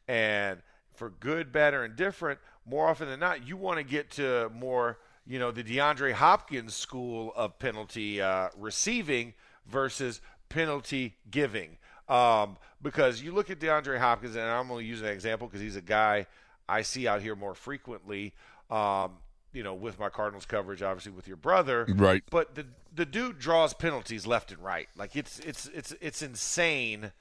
[0.08, 0.62] and
[0.95, 4.98] for good, better, and different, more often than not, you want to get to more,
[5.26, 9.34] you know, the DeAndre Hopkins school of penalty uh, receiving
[9.69, 11.78] versus penalty giving.
[12.08, 15.62] Um, because you look at DeAndre Hopkins, and I'm going to use an example because
[15.62, 16.28] he's a guy
[16.69, 18.34] I see out here more frequently.
[18.69, 19.12] Um,
[19.54, 22.23] you know, with my Cardinals coverage, obviously with your brother, right?
[22.30, 24.89] But the the dude draws penalties left and right.
[24.97, 27.12] Like it's it's it's it's insane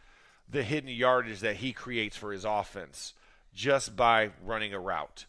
[0.50, 3.14] the hidden yardage that he creates for his offense
[3.54, 5.26] just by running a route.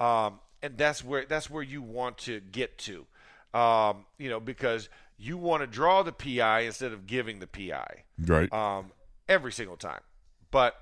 [0.00, 3.06] Um, and that's where that's where you want to get to.
[3.54, 4.88] Um, you know, because
[5.18, 8.04] you want to draw the PI instead of giving the PI.
[8.24, 8.52] Right.
[8.52, 8.92] Um,
[9.28, 10.00] every single time.
[10.50, 10.80] But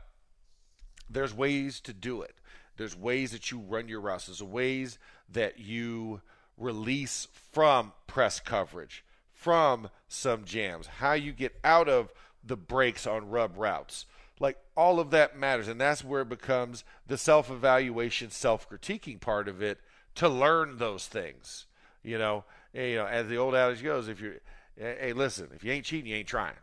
[1.08, 2.34] there's ways to do it.
[2.76, 4.26] There's ways that you run your routes.
[4.26, 4.98] There's ways
[5.30, 6.20] that you
[6.58, 12.12] release from press coverage, from some jams, how you get out of
[12.44, 14.06] the breaks on rub routes.
[14.38, 15.68] Like all of that matters.
[15.68, 19.80] And that's where it becomes the self evaluation, self critiquing part of it
[20.16, 21.66] to learn those things.
[22.02, 22.44] You know,
[22.76, 24.34] you know, as the old adage goes, if you're,
[24.76, 26.54] hey, listen, if you ain't cheating, you ain't trying.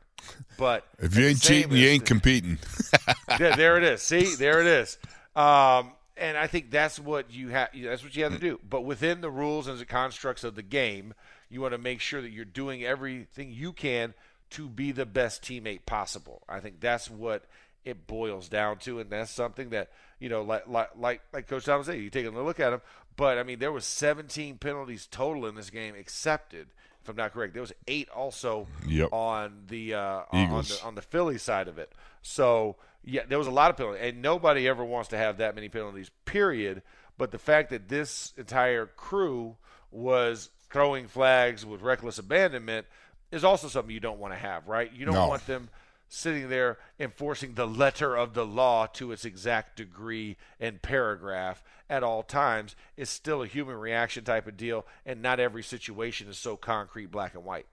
[0.57, 2.59] But if you ain't cheating, you ain't competing.
[3.39, 4.01] yeah, there it is.
[4.01, 4.97] See, there it is.
[5.35, 7.69] Um, and I think that's what you have.
[7.75, 8.59] That's what you have to do.
[8.67, 11.13] But within the rules and the constructs of the game,
[11.49, 14.13] you want to make sure that you're doing everything you can
[14.51, 16.43] to be the best teammate possible.
[16.47, 17.45] I think that's what
[17.83, 21.65] it boils down to, and that's something that you know, like like like, like Coach
[21.65, 22.81] Thomas said, you take a look at them.
[23.15, 26.67] But I mean, there was 17 penalties total in this game accepted.
[27.01, 29.11] If I'm not correct, there was eight also yep.
[29.11, 31.91] on the uh, on the on the Philly side of it.
[32.21, 35.55] So yeah, there was a lot of penalties, and nobody ever wants to have that
[35.55, 36.09] many penalties.
[36.25, 36.81] Period.
[37.17, 39.57] But the fact that this entire crew
[39.91, 42.87] was throwing flags with reckless abandonment
[43.31, 44.91] is also something you don't want to have, right?
[44.91, 45.27] You don't no.
[45.27, 45.69] want them
[46.13, 52.03] sitting there enforcing the letter of the law to its exact degree and paragraph at
[52.03, 56.37] all times is still a human reaction type of deal and not every situation is
[56.37, 57.65] so concrete black and white.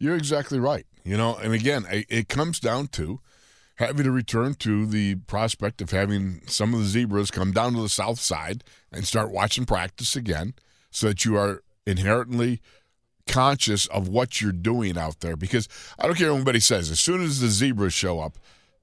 [0.00, 3.20] You're exactly right you know and again it comes down to
[3.76, 7.80] having to return to the prospect of having some of the zebras come down to
[7.82, 10.54] the south side and start watching practice again
[10.90, 12.60] so that you are inherently
[13.26, 16.90] conscious of what you're doing out there because I don't care what anybody says.
[16.90, 18.38] As soon as the zebras show up,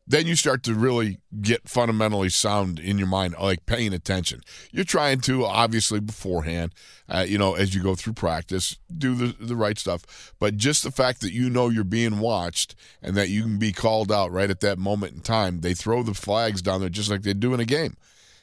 [0.10, 4.42] then you start to really get fundamentally sound in your mind, like paying attention.
[4.72, 6.74] You're trying to obviously beforehand,
[7.08, 10.34] uh, you know, as you go through practice, do the the right stuff.
[10.40, 12.74] But just the fact that you know you're being watched
[13.04, 16.02] and that you can be called out right at that moment in time, they throw
[16.02, 17.96] the flags down there just like they do in a game.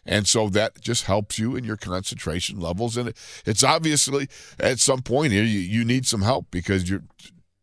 [0.07, 2.97] And so that just helps you in your concentration levels.
[2.97, 3.13] And
[3.45, 7.03] it's obviously at some point here you, you need some help because your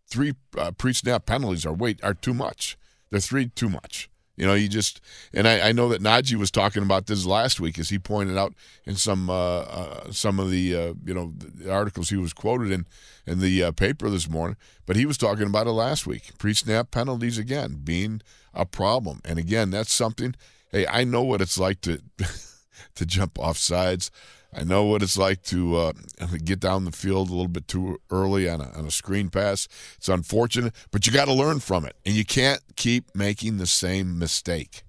[0.08, 2.78] three uh, pre-snap penalties are wait are too much.
[3.10, 4.10] They're three too much.
[4.36, 5.00] You know, you just
[5.32, 8.36] and I, I know that Najee was talking about this last week, as he pointed
[8.36, 12.34] out in some uh, uh, some of the uh, you know the articles he was
[12.34, 12.88] quoted in
[13.28, 14.58] in the uh, paper this morning.
[14.88, 16.32] But he was talking about it last week.
[16.40, 18.22] Pre-snap penalties again being
[18.56, 20.34] a problem, and again that's something
[20.74, 22.02] hey, I know what it's like to
[22.96, 24.12] to jump off sides.
[24.56, 25.94] I know what it's like to uh,
[26.44, 29.68] get down the field a little bit too early on a, on a screen pass.
[29.98, 33.68] It's unfortunate, but you got to learn from it, and you can't keep making the
[33.68, 34.84] same mistake.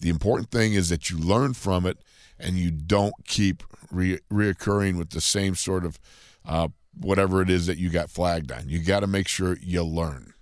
[0.00, 1.98] The important thing is that you learn from it,
[2.38, 5.98] and you don't keep re- reoccurring with the same sort of
[6.44, 6.68] uh,
[6.98, 8.68] whatever it is that you got flagged on.
[8.68, 10.34] You got to make sure you learn.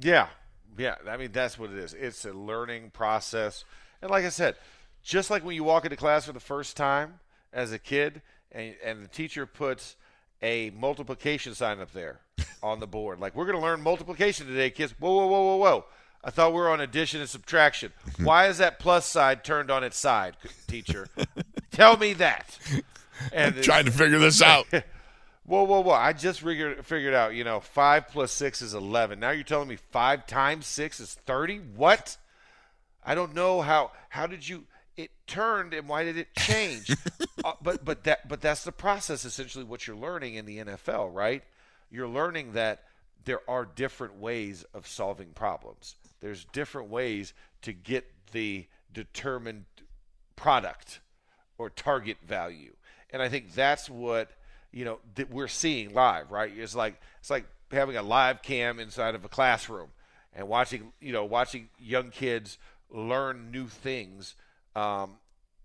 [0.00, 0.28] Yeah,
[0.78, 1.94] yeah, I mean that's what it is.
[1.94, 3.64] It's a learning process,
[4.00, 4.56] and like I said,
[5.02, 7.20] just like when you walk into class for the first time
[7.52, 9.96] as a kid, and and the teacher puts
[10.40, 12.20] a multiplication sign up there
[12.62, 14.94] on the board, like we're going to learn multiplication today, kids.
[14.98, 15.84] Whoa, whoa, whoa, whoa, whoa!
[16.24, 17.92] I thought we were on addition and subtraction.
[18.22, 20.36] Why is that plus side turned on its side,
[20.66, 21.08] teacher?
[21.70, 22.58] Tell me that.
[23.32, 24.68] And I'm trying to figure this out.
[25.48, 25.94] Whoa, whoa, whoa!
[25.94, 27.34] I just figured figured out.
[27.34, 29.18] You know, five plus six is eleven.
[29.18, 31.56] Now you're telling me five times six is thirty?
[31.56, 32.18] What?
[33.02, 33.92] I don't know how.
[34.10, 34.64] How did you?
[34.98, 36.94] It turned, and why did it change?
[37.44, 39.24] uh, but but that but that's the process.
[39.24, 41.42] Essentially, what you're learning in the NFL, right?
[41.90, 42.82] You're learning that
[43.24, 45.94] there are different ways of solving problems.
[46.20, 47.32] There's different ways
[47.62, 49.64] to get the determined
[50.36, 51.00] product
[51.56, 52.74] or target value,
[53.08, 54.30] and I think that's what
[54.72, 56.52] you know that we're seeing live, right?
[56.54, 59.88] It's like it's like having a live cam inside of a classroom
[60.34, 62.58] and watching you know watching young kids
[62.90, 64.34] learn new things
[64.76, 65.18] um,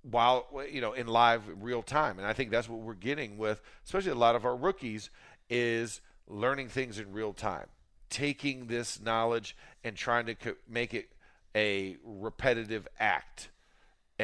[0.10, 2.18] while you know in live real time.
[2.18, 5.10] And I think that's what we're getting with, especially a lot of our rookies,
[5.50, 7.68] is learning things in real time,
[8.10, 11.10] taking this knowledge and trying to co- make it
[11.56, 13.50] a repetitive act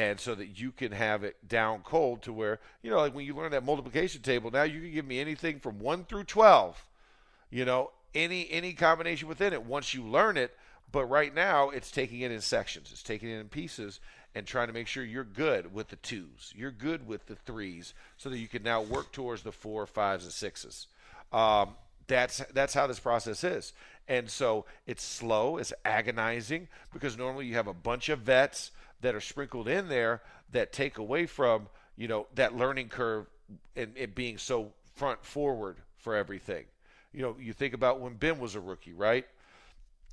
[0.00, 3.26] and so that you can have it down cold to where you know like when
[3.26, 6.84] you learn that multiplication table now you can give me anything from 1 through 12
[7.50, 10.56] you know any any combination within it once you learn it.
[10.92, 12.90] But right now it's taking it in sections.
[12.90, 14.00] It's taking it in pieces
[14.34, 16.52] and trying to make sure you're good with the twos.
[16.56, 20.24] You're good with the threes so that you can now work towards the four fives
[20.24, 20.88] and sixes.
[21.32, 21.70] Um,
[22.08, 23.72] that's that's how this process is.
[24.08, 25.58] And so it's slow.
[25.58, 30.22] It's agonizing because normally you have a bunch of vets that are sprinkled in there
[30.52, 33.26] that take away from you know that learning curve
[33.76, 36.64] and it being so front forward for everything.
[37.12, 39.26] You know, you think about when Ben was a rookie, right?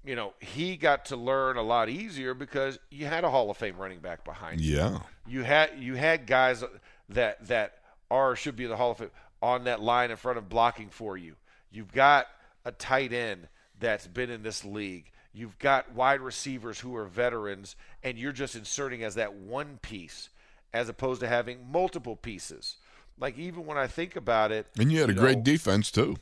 [0.03, 3.57] You know, he got to learn a lot easier because you had a Hall of
[3.57, 4.77] Fame running back behind you.
[4.77, 4.99] Yeah.
[5.27, 6.63] You had you had guys
[7.09, 9.11] that that are should be in the Hall of Fame
[9.41, 11.35] on that line in front of blocking for you.
[11.71, 12.27] You've got
[12.65, 13.47] a tight end
[13.79, 15.11] that's been in this league.
[15.33, 20.29] You've got wide receivers who are veterans, and you're just inserting as that one piece
[20.73, 22.77] as opposed to having multiple pieces.
[23.19, 25.91] Like even when I think about it, and you had you a know, great defense
[25.91, 26.17] too.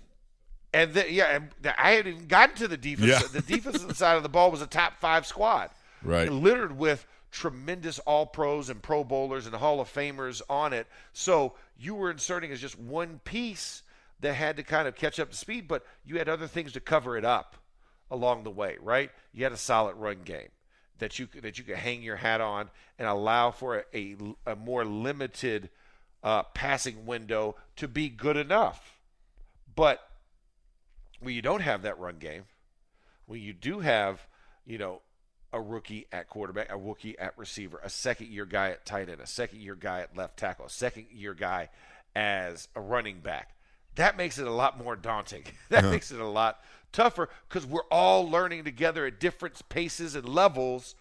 [0.74, 3.10] And the, yeah, and I hadn't even gotten to the defense.
[3.10, 3.22] Yeah.
[3.32, 5.70] the defensive side of the ball was a top five squad,
[6.04, 6.32] right?
[6.32, 10.88] Littered with tremendous All Pros and Pro Bowlers and Hall of Famers on it.
[11.12, 13.84] So you were inserting as just one piece
[14.22, 16.80] that had to kind of catch up to speed, but you had other things to
[16.80, 17.58] cover it up
[18.12, 19.12] along the way, right?
[19.34, 20.50] You had a solid run game
[21.00, 24.16] that you that you could hang your hat on and allow for a, a,
[24.52, 25.70] a more limited
[26.24, 29.00] uh, passing window to be good enough.
[29.76, 30.08] But
[31.20, 32.44] when you don't have that run game,
[33.26, 34.26] when you do have,
[34.66, 35.02] you know,
[35.52, 39.22] a rookie at quarterback, a rookie at receiver, a second year guy at tight end,
[39.22, 41.70] a second year guy at left tackle, a second year guy
[42.16, 43.56] as a running back.
[43.96, 45.44] That makes it a lot more daunting.
[45.70, 45.92] That uh-huh.
[45.92, 46.60] makes it a lot
[46.96, 50.96] tougher because we're all learning together at different paces and levels.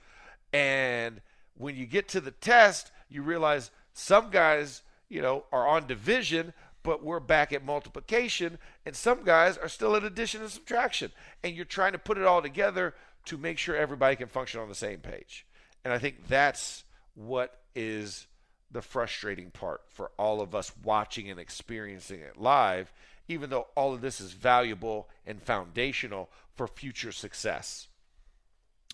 [0.53, 1.21] And
[1.57, 6.53] when you get to the test, you realize some guys, you know, are on division,
[6.83, 11.13] but we're back at multiplication, and some guys are still at addition and subtraction.
[11.43, 12.95] And you're trying to put it all together
[13.27, 15.47] to make sure everybody can function on the same page.
[15.85, 16.85] And I think that's
[17.15, 18.27] what is
[18.71, 22.93] the frustrating part for all of us watching and experiencing it live,
[23.29, 27.89] even though all of this is valuable and foundational for future success.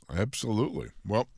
[0.09, 0.89] Absolutely.
[1.07, 1.28] Well,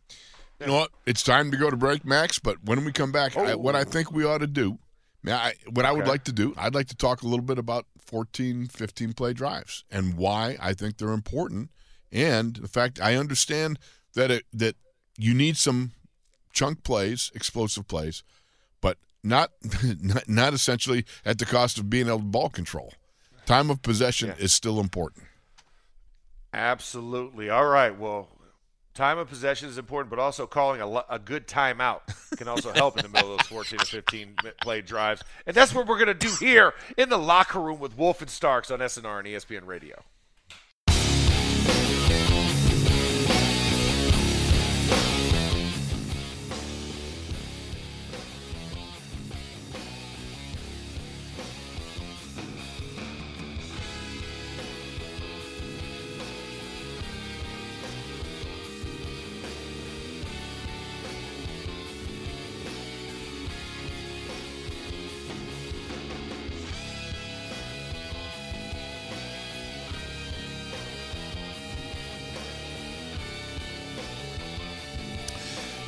[0.60, 0.90] you know what?
[1.06, 2.38] It's time to go to break, Max.
[2.38, 3.44] But when we come back, oh.
[3.44, 3.84] I, what I oh.
[3.84, 4.78] think we ought to do,
[5.26, 7.86] I, what I would like to do, I'd like to talk a little bit about
[7.98, 11.70] 14, 15 play drives and why I think they're important.
[12.10, 13.78] And the fact I understand
[14.14, 14.76] that it, that
[15.16, 15.92] you need some
[16.52, 18.22] chunk plays, explosive plays,
[19.22, 19.50] not
[20.00, 22.92] not, not essentially at the cost of being able to ball control.
[23.46, 24.44] Time of possession yeah.
[24.44, 25.24] is still important.
[26.54, 27.50] Absolutely.
[27.50, 27.98] All right.
[27.98, 28.28] Well,
[28.94, 32.00] time of possession is important, but also calling a, a good timeout
[32.36, 35.22] can also help in the middle of those 14 to 15 play drives.
[35.46, 38.30] And that's what we're going to do here in the locker room with Wolf and
[38.30, 40.02] Starks on SNR and ESPN Radio.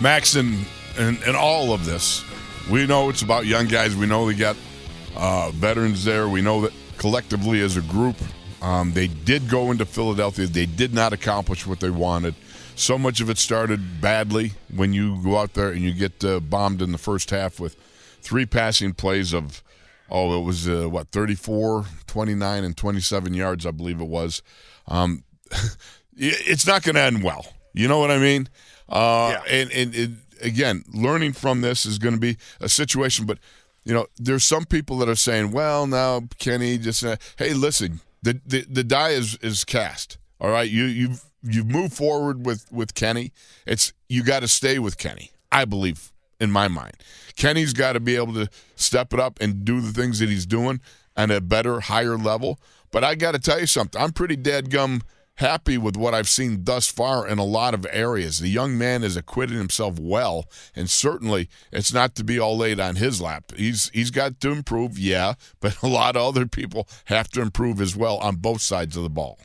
[0.05, 0.67] Max, and,
[0.99, 2.23] and, and all of this,
[2.71, 3.97] we know it's about young guys.
[3.97, 4.55] We know they got
[5.17, 6.29] uh, veterans there.
[6.29, 8.17] We know that collectively as a group,
[8.61, 10.45] um, they did go into Philadelphia.
[10.45, 12.35] They did not accomplish what they wanted.
[12.77, 16.39] So much of it started badly when you go out there and you get uh,
[16.41, 17.75] bombed in the first half with
[18.21, 19.63] three passing plays of,
[20.11, 24.43] oh, it was uh, what, 34, 29, and 27 yards, I believe it was.
[24.87, 25.25] Um,
[26.15, 27.47] it's not going to end well.
[27.73, 28.51] You know what I mean?
[28.89, 29.53] Uh, yeah.
[29.53, 33.27] and, and, and again, learning from this is going to be a situation.
[33.27, 33.39] But
[33.85, 38.01] you know, there's some people that are saying, "Well, now Kenny just uh, hey, listen,
[38.23, 40.19] the, the the die is is cast.
[40.41, 43.33] All right, you you've you've moved forward with with Kenny.
[43.67, 45.33] It's you got to stay with Kenny.
[45.53, 46.95] I believe in my mind,
[47.37, 50.47] Kenny's got to be able to step it up and do the things that he's
[50.47, 50.81] doing
[51.17, 52.59] at a better, higher level.
[52.91, 54.01] But I got to tell you something.
[54.01, 55.03] I'm pretty dead gum
[55.37, 58.39] happy with what I've seen thus far in a lot of areas.
[58.39, 62.79] The young man has acquitted himself well, and certainly it's not to be all laid
[62.79, 63.53] on his lap.
[63.57, 67.81] He's he's got to improve, yeah, but a lot of other people have to improve
[67.81, 69.39] as well on both sides of the ball.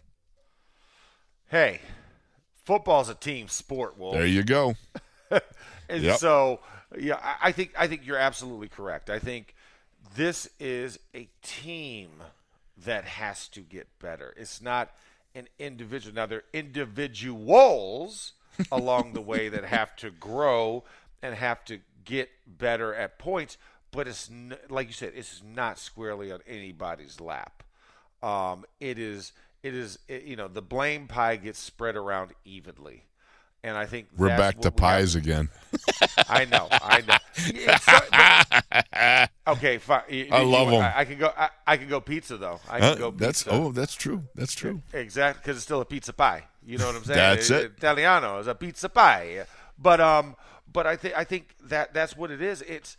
[1.48, 1.82] Hey,
[2.64, 4.14] football's a team sport, Wolf.
[4.14, 4.76] There you go.
[5.90, 6.20] and yep.
[6.20, 6.60] so,
[6.98, 9.10] yeah, I think I think you're absolutely correct.
[9.10, 9.56] I think
[10.16, 12.10] this is a team
[12.78, 14.34] that has to get better.
[14.38, 14.92] It's not–
[15.36, 16.16] an individual.
[16.16, 18.34] Now, they're individuals
[18.72, 20.84] along the way that have to grow
[21.22, 23.58] and have to get better at points,
[23.92, 27.64] but it's n- like you said, it's not squarely on anybody's lap.
[28.24, 29.32] Um, it is,
[29.64, 33.06] it is, it, you know, the blame pie gets spread around evenly.
[33.64, 35.24] And I think we're back to pies have.
[35.24, 35.50] again.
[36.30, 37.18] I know, I know.
[39.54, 40.04] okay, fine.
[40.10, 40.82] You, I love them.
[40.82, 41.34] I, I, can go.
[41.38, 42.60] I, I, can go pizza though.
[42.70, 43.12] I can uh, go.
[43.12, 43.26] Pizza.
[43.26, 44.24] That's oh, that's true.
[44.34, 44.82] That's true.
[44.94, 46.46] Exactly, because it's still a pizza pie.
[46.66, 47.18] You know what I'm saying?
[47.18, 47.74] that's it.
[47.78, 49.46] Italiano is a pizza pie.
[49.78, 50.36] But um,
[50.72, 52.62] but I think I think that that's what it is.
[52.62, 52.98] It's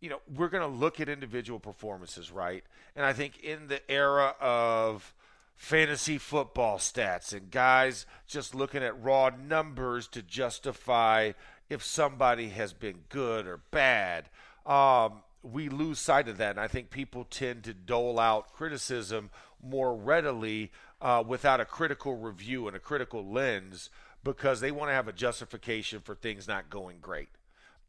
[0.00, 2.64] you know we're going to look at individual performances, right?
[2.96, 5.14] And I think in the era of
[5.60, 11.32] fantasy football stats and guys just looking at raw numbers to justify
[11.68, 14.30] if somebody has been good or bad.
[14.64, 19.28] Um, we lose sight of that, and I think people tend to dole out criticism
[19.62, 23.90] more readily uh, without a critical review and a critical lens
[24.24, 27.28] because they want to have a justification for things not going great.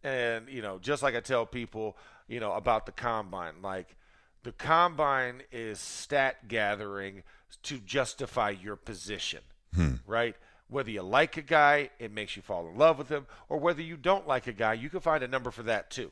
[0.03, 1.95] And you know, just like I tell people,
[2.27, 3.95] you know, about the combine, like
[4.43, 7.23] the combine is stat gathering
[7.63, 9.41] to justify your position.
[9.73, 9.95] Hmm.
[10.05, 10.35] right?
[10.67, 13.81] Whether you like a guy, it makes you fall in love with him, or whether
[13.81, 16.11] you don't like a guy, you can find a number for that too.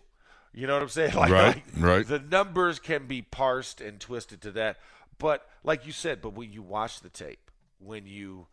[0.54, 1.14] You know what I'm saying?
[1.16, 2.08] Like, Right, like, right.
[2.08, 4.78] The numbers can be parsed and twisted to that.
[5.18, 8.48] But like you said, but when you watch the tape, when you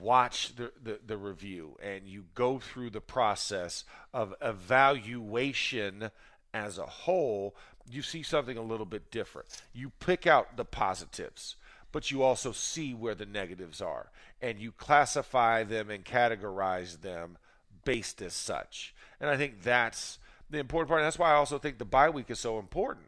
[0.00, 6.10] watch the, the, the review and you go through the process of evaluation
[6.54, 7.54] as a whole,
[7.90, 9.48] you see something a little bit different.
[9.72, 11.56] You pick out the positives,
[11.92, 17.36] but you also see where the negatives are, and you classify them and categorize them
[17.84, 18.94] based as such.
[19.20, 20.18] And I think that's
[20.50, 21.00] the important part.
[21.00, 23.06] And that's why I also think the bye week is so important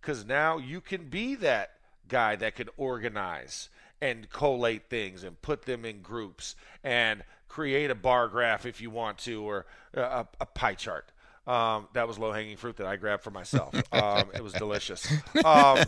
[0.00, 1.72] because now you can be that
[2.08, 3.68] guy that can organize
[4.00, 8.90] and collate things and put them in groups and create a bar graph if you
[8.90, 11.10] want to or a, a pie chart.
[11.46, 13.74] Um, that was low hanging fruit that I grabbed for myself.
[13.92, 15.10] Um, it was delicious.
[15.44, 15.78] Um,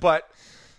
[0.00, 0.28] but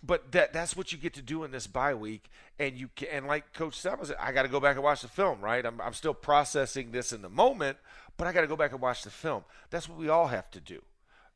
[0.08, 3.10] but that that's what you get to do in this bye week, and you can,
[3.12, 5.42] and like Coach said, I got to go back and watch the film.
[5.42, 7.78] Right, I'm I'm still processing this in the moment,
[8.18, 9.44] but I got to go back and watch the film.
[9.70, 10.82] That's what we all have to do.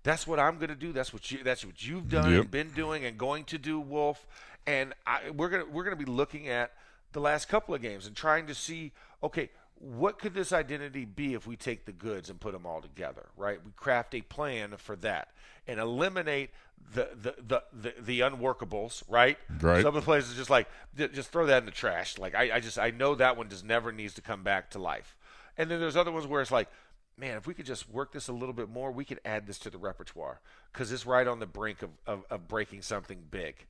[0.04, 0.94] That's what I'm going to do.
[0.94, 1.44] That's what you.
[1.44, 2.42] That's what you've done Yep.
[2.42, 4.26] and been doing and going to do, Wolf.
[4.66, 6.72] And I, we're gonna we're gonna be looking at
[7.14, 9.50] the last couple of games and trying to see, okay,
[9.82, 13.28] what could this identity be if we take the goods and put them all together,
[13.36, 13.60] right?
[13.66, 15.30] We craft a plan for that
[15.68, 16.52] and eliminate
[16.94, 19.38] the the the the, the unworkables, right?
[19.60, 19.82] Right.
[19.82, 22.20] Some of the places just like just throw that in the trash.
[22.20, 24.80] Like I, I just I know that one just never needs to come back to
[24.80, 25.16] life.
[25.58, 26.70] And then there's other ones where it's like,
[27.18, 29.60] man, if we could just work this a little bit more, we could add this
[29.60, 30.40] to the repertoire
[30.72, 33.66] because it's right on the brink of, of, of breaking something big.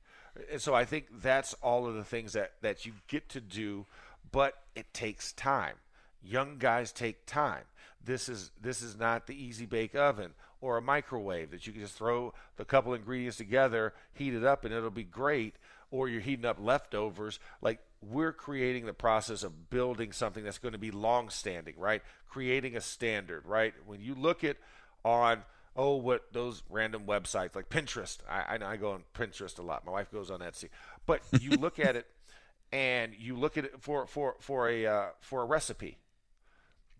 [0.50, 3.86] And so I think that's all of the things that, that you get to do,
[4.30, 5.74] but it takes time.
[6.22, 7.64] Young guys take time.
[8.04, 11.82] This is this is not the easy bake oven or a microwave that you can
[11.82, 15.56] just throw the couple ingredients together, heat it up, and it'll be great.
[15.90, 17.38] Or you're heating up leftovers.
[17.60, 22.02] Like we're creating the process of building something that's going to be long standing, right?
[22.28, 23.74] Creating a standard, right?
[23.84, 24.56] When you look at
[25.04, 25.42] on
[25.76, 28.18] oh what those random websites like Pinterest.
[28.28, 29.84] I, I I go on Pinterest a lot.
[29.84, 30.68] My wife goes on Etsy,
[31.06, 32.06] but you look at it
[32.72, 35.98] and you look at it for for for a uh, for a recipe.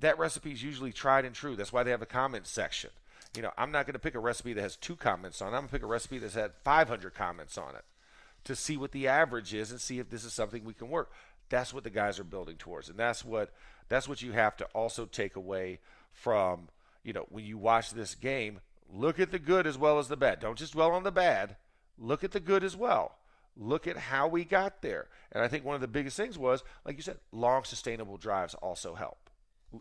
[0.02, 1.54] That recipe is usually tried and true.
[1.54, 2.90] That's why they have a comment section.
[3.36, 5.56] You know, I'm not going to pick a recipe that has two comments on it.
[5.56, 7.84] I'm going to pick a recipe that's had 500 comments on it
[8.44, 11.12] to see what the average is and see if this is something we can work.
[11.48, 13.50] That's what the guys are building towards, and that's what
[13.88, 15.78] that's what you have to also take away
[16.12, 16.68] from
[17.04, 18.60] you know when you watch this game.
[18.92, 20.40] Look at the good as well as the bad.
[20.40, 21.56] Don't just dwell on the bad.
[21.98, 23.16] Look at the good as well.
[23.56, 25.08] Look at how we got there.
[25.30, 28.54] And I think one of the biggest things was, like you said, long sustainable drives
[28.54, 29.30] also help.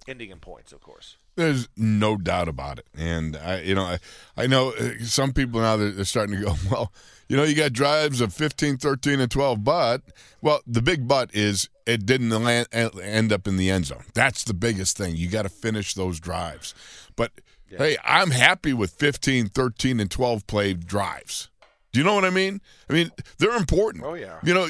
[0.07, 1.17] Ending in points, of course.
[1.35, 3.99] There's no doubt about it, and I, you know, I,
[4.37, 6.93] I know uh, some people now they're, they're starting to go, well,
[7.27, 10.01] you know, you got drives of 15, 13, and 12, but
[10.41, 14.03] well, the big but is it didn't land, end up in the end zone.
[14.13, 15.15] That's the biggest thing.
[15.15, 16.73] You got to finish those drives.
[17.15, 17.31] But
[17.67, 21.49] hey, I'm happy with 15, 13, and 12 play drives.
[21.91, 22.61] Do you know what I mean?
[22.89, 24.05] I mean, they're important.
[24.05, 24.39] Oh, yeah.
[24.43, 24.69] You know,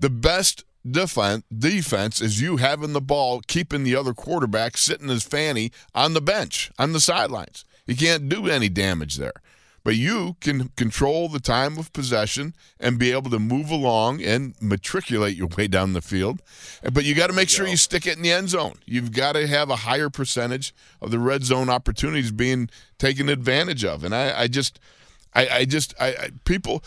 [0.00, 5.22] the best defense defense is you having the ball, keeping the other quarterback sitting as
[5.22, 7.64] fanny on the bench, on the sidelines.
[7.86, 9.32] You can't do any damage there.
[9.84, 14.54] But you can control the time of possession and be able to move along and
[14.60, 16.42] matriculate your way down the field.
[16.92, 18.74] But you got to make sure you stick it in the end zone.
[18.84, 22.68] You've got to have a higher percentage of the red zone opportunities being
[22.98, 24.04] taken advantage of.
[24.04, 24.78] And I, I just,
[25.32, 26.82] I, I just, I, I people.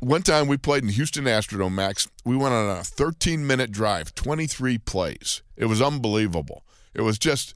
[0.00, 2.08] One time we played in Houston Astrodome, Max.
[2.24, 5.42] We went on a 13 minute drive, 23 plays.
[5.56, 6.64] It was unbelievable.
[6.94, 7.54] It was just,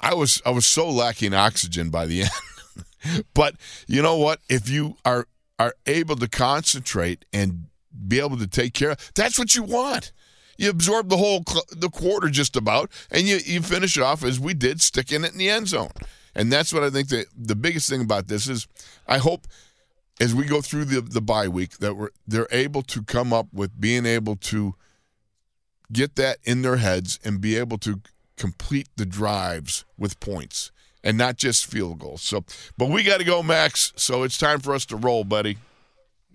[0.00, 2.22] I was, I was so lacking oxygen by the
[3.04, 3.24] end.
[3.34, 3.54] but
[3.86, 4.40] you know what?
[4.48, 5.26] If you are
[5.58, 7.66] are able to concentrate and
[8.08, 10.12] be able to take care of, that's what you want.
[10.56, 14.24] You absorb the whole cl- the quarter just about, and you you finish it off
[14.24, 15.90] as we did, sticking it in the end zone.
[16.34, 18.66] And that's what I think the the biggest thing about this is.
[19.06, 19.46] I hope
[20.20, 23.46] as we go through the the bye week that we're they're able to come up
[23.52, 24.74] with being able to
[25.92, 28.00] get that in their heads and be able to
[28.36, 30.70] complete the drives with points
[31.02, 32.22] and not just field goals.
[32.22, 32.44] So,
[32.76, 33.92] but we got to go, Max.
[33.96, 35.58] So it's time for us to roll, buddy.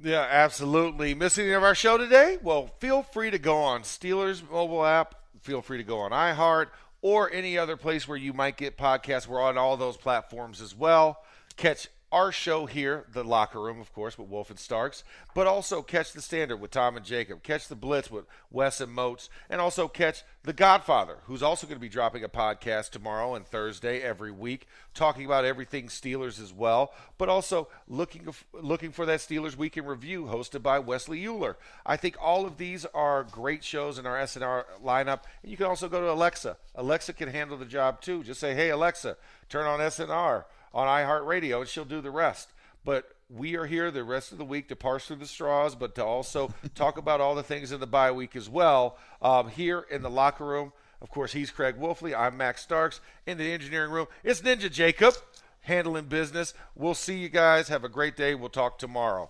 [0.03, 1.13] Yeah, absolutely.
[1.13, 2.37] Missing any of our show today?
[2.41, 5.15] Well, feel free to go on Steelers mobile app.
[5.41, 6.67] Feel free to go on iHeart
[7.01, 9.27] or any other place where you might get podcasts.
[9.27, 11.19] We're on all those platforms as well.
[11.55, 15.03] Catch our show here, The Locker Room, of course, with Wolf and Starks,
[15.33, 18.93] but also catch The Standard with Tom and Jacob, catch The Blitz with Wes and
[18.93, 23.35] Moats, and also catch The Godfather, who's also going to be dropping a podcast tomorrow
[23.35, 29.05] and Thursday every week, talking about everything Steelers as well, but also looking looking for
[29.05, 31.57] that Steelers Week in Review hosted by Wesley Euler.
[31.85, 35.65] I think all of these are great shows in our SNR lineup, and you can
[35.65, 36.55] also go to Alexa.
[36.75, 38.23] Alexa can handle the job too.
[38.23, 39.17] Just say, "Hey Alexa,
[39.49, 40.45] turn on SNR."
[40.75, 42.49] On iHeartRadio, and she'll do the rest.
[42.83, 45.95] But we are here the rest of the week to parse through the straws, but
[45.95, 48.97] to also talk about all the things in the bye week as well.
[49.21, 52.17] Um, here in the locker room, of course, he's Craig Wolfley.
[52.17, 52.99] I'm Max Starks.
[53.25, 55.15] In the engineering room, it's Ninja Jacob
[55.61, 56.53] handling business.
[56.75, 57.69] We'll see you guys.
[57.69, 58.35] Have a great day.
[58.35, 59.29] We'll talk tomorrow.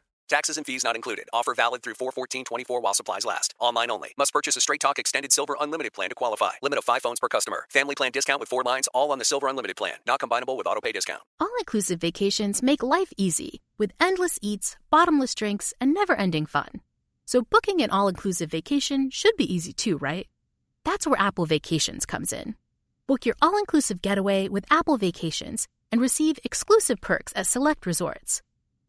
[0.31, 1.27] Taxes and fees not included.
[1.33, 3.53] Offer valid through 41424 while supplies last.
[3.59, 4.13] Online only.
[4.17, 6.51] Must purchase a Straight Talk Extended Silver Unlimited plan to qualify.
[6.61, 7.65] Limit of 5 phones per customer.
[7.67, 9.95] Family plan discount with 4 lines all on the Silver Unlimited plan.
[10.07, 11.23] Not combinable with auto pay discount.
[11.41, 16.79] All-inclusive vacations make life easy with endless eats, bottomless drinks, and never-ending fun.
[17.25, 20.27] So booking an all-inclusive vacation should be easy too, right?
[20.85, 22.55] That's where Apple Vacations comes in.
[23.05, 28.41] Book your all-inclusive getaway with Apple Vacations and receive exclusive perks at select resorts.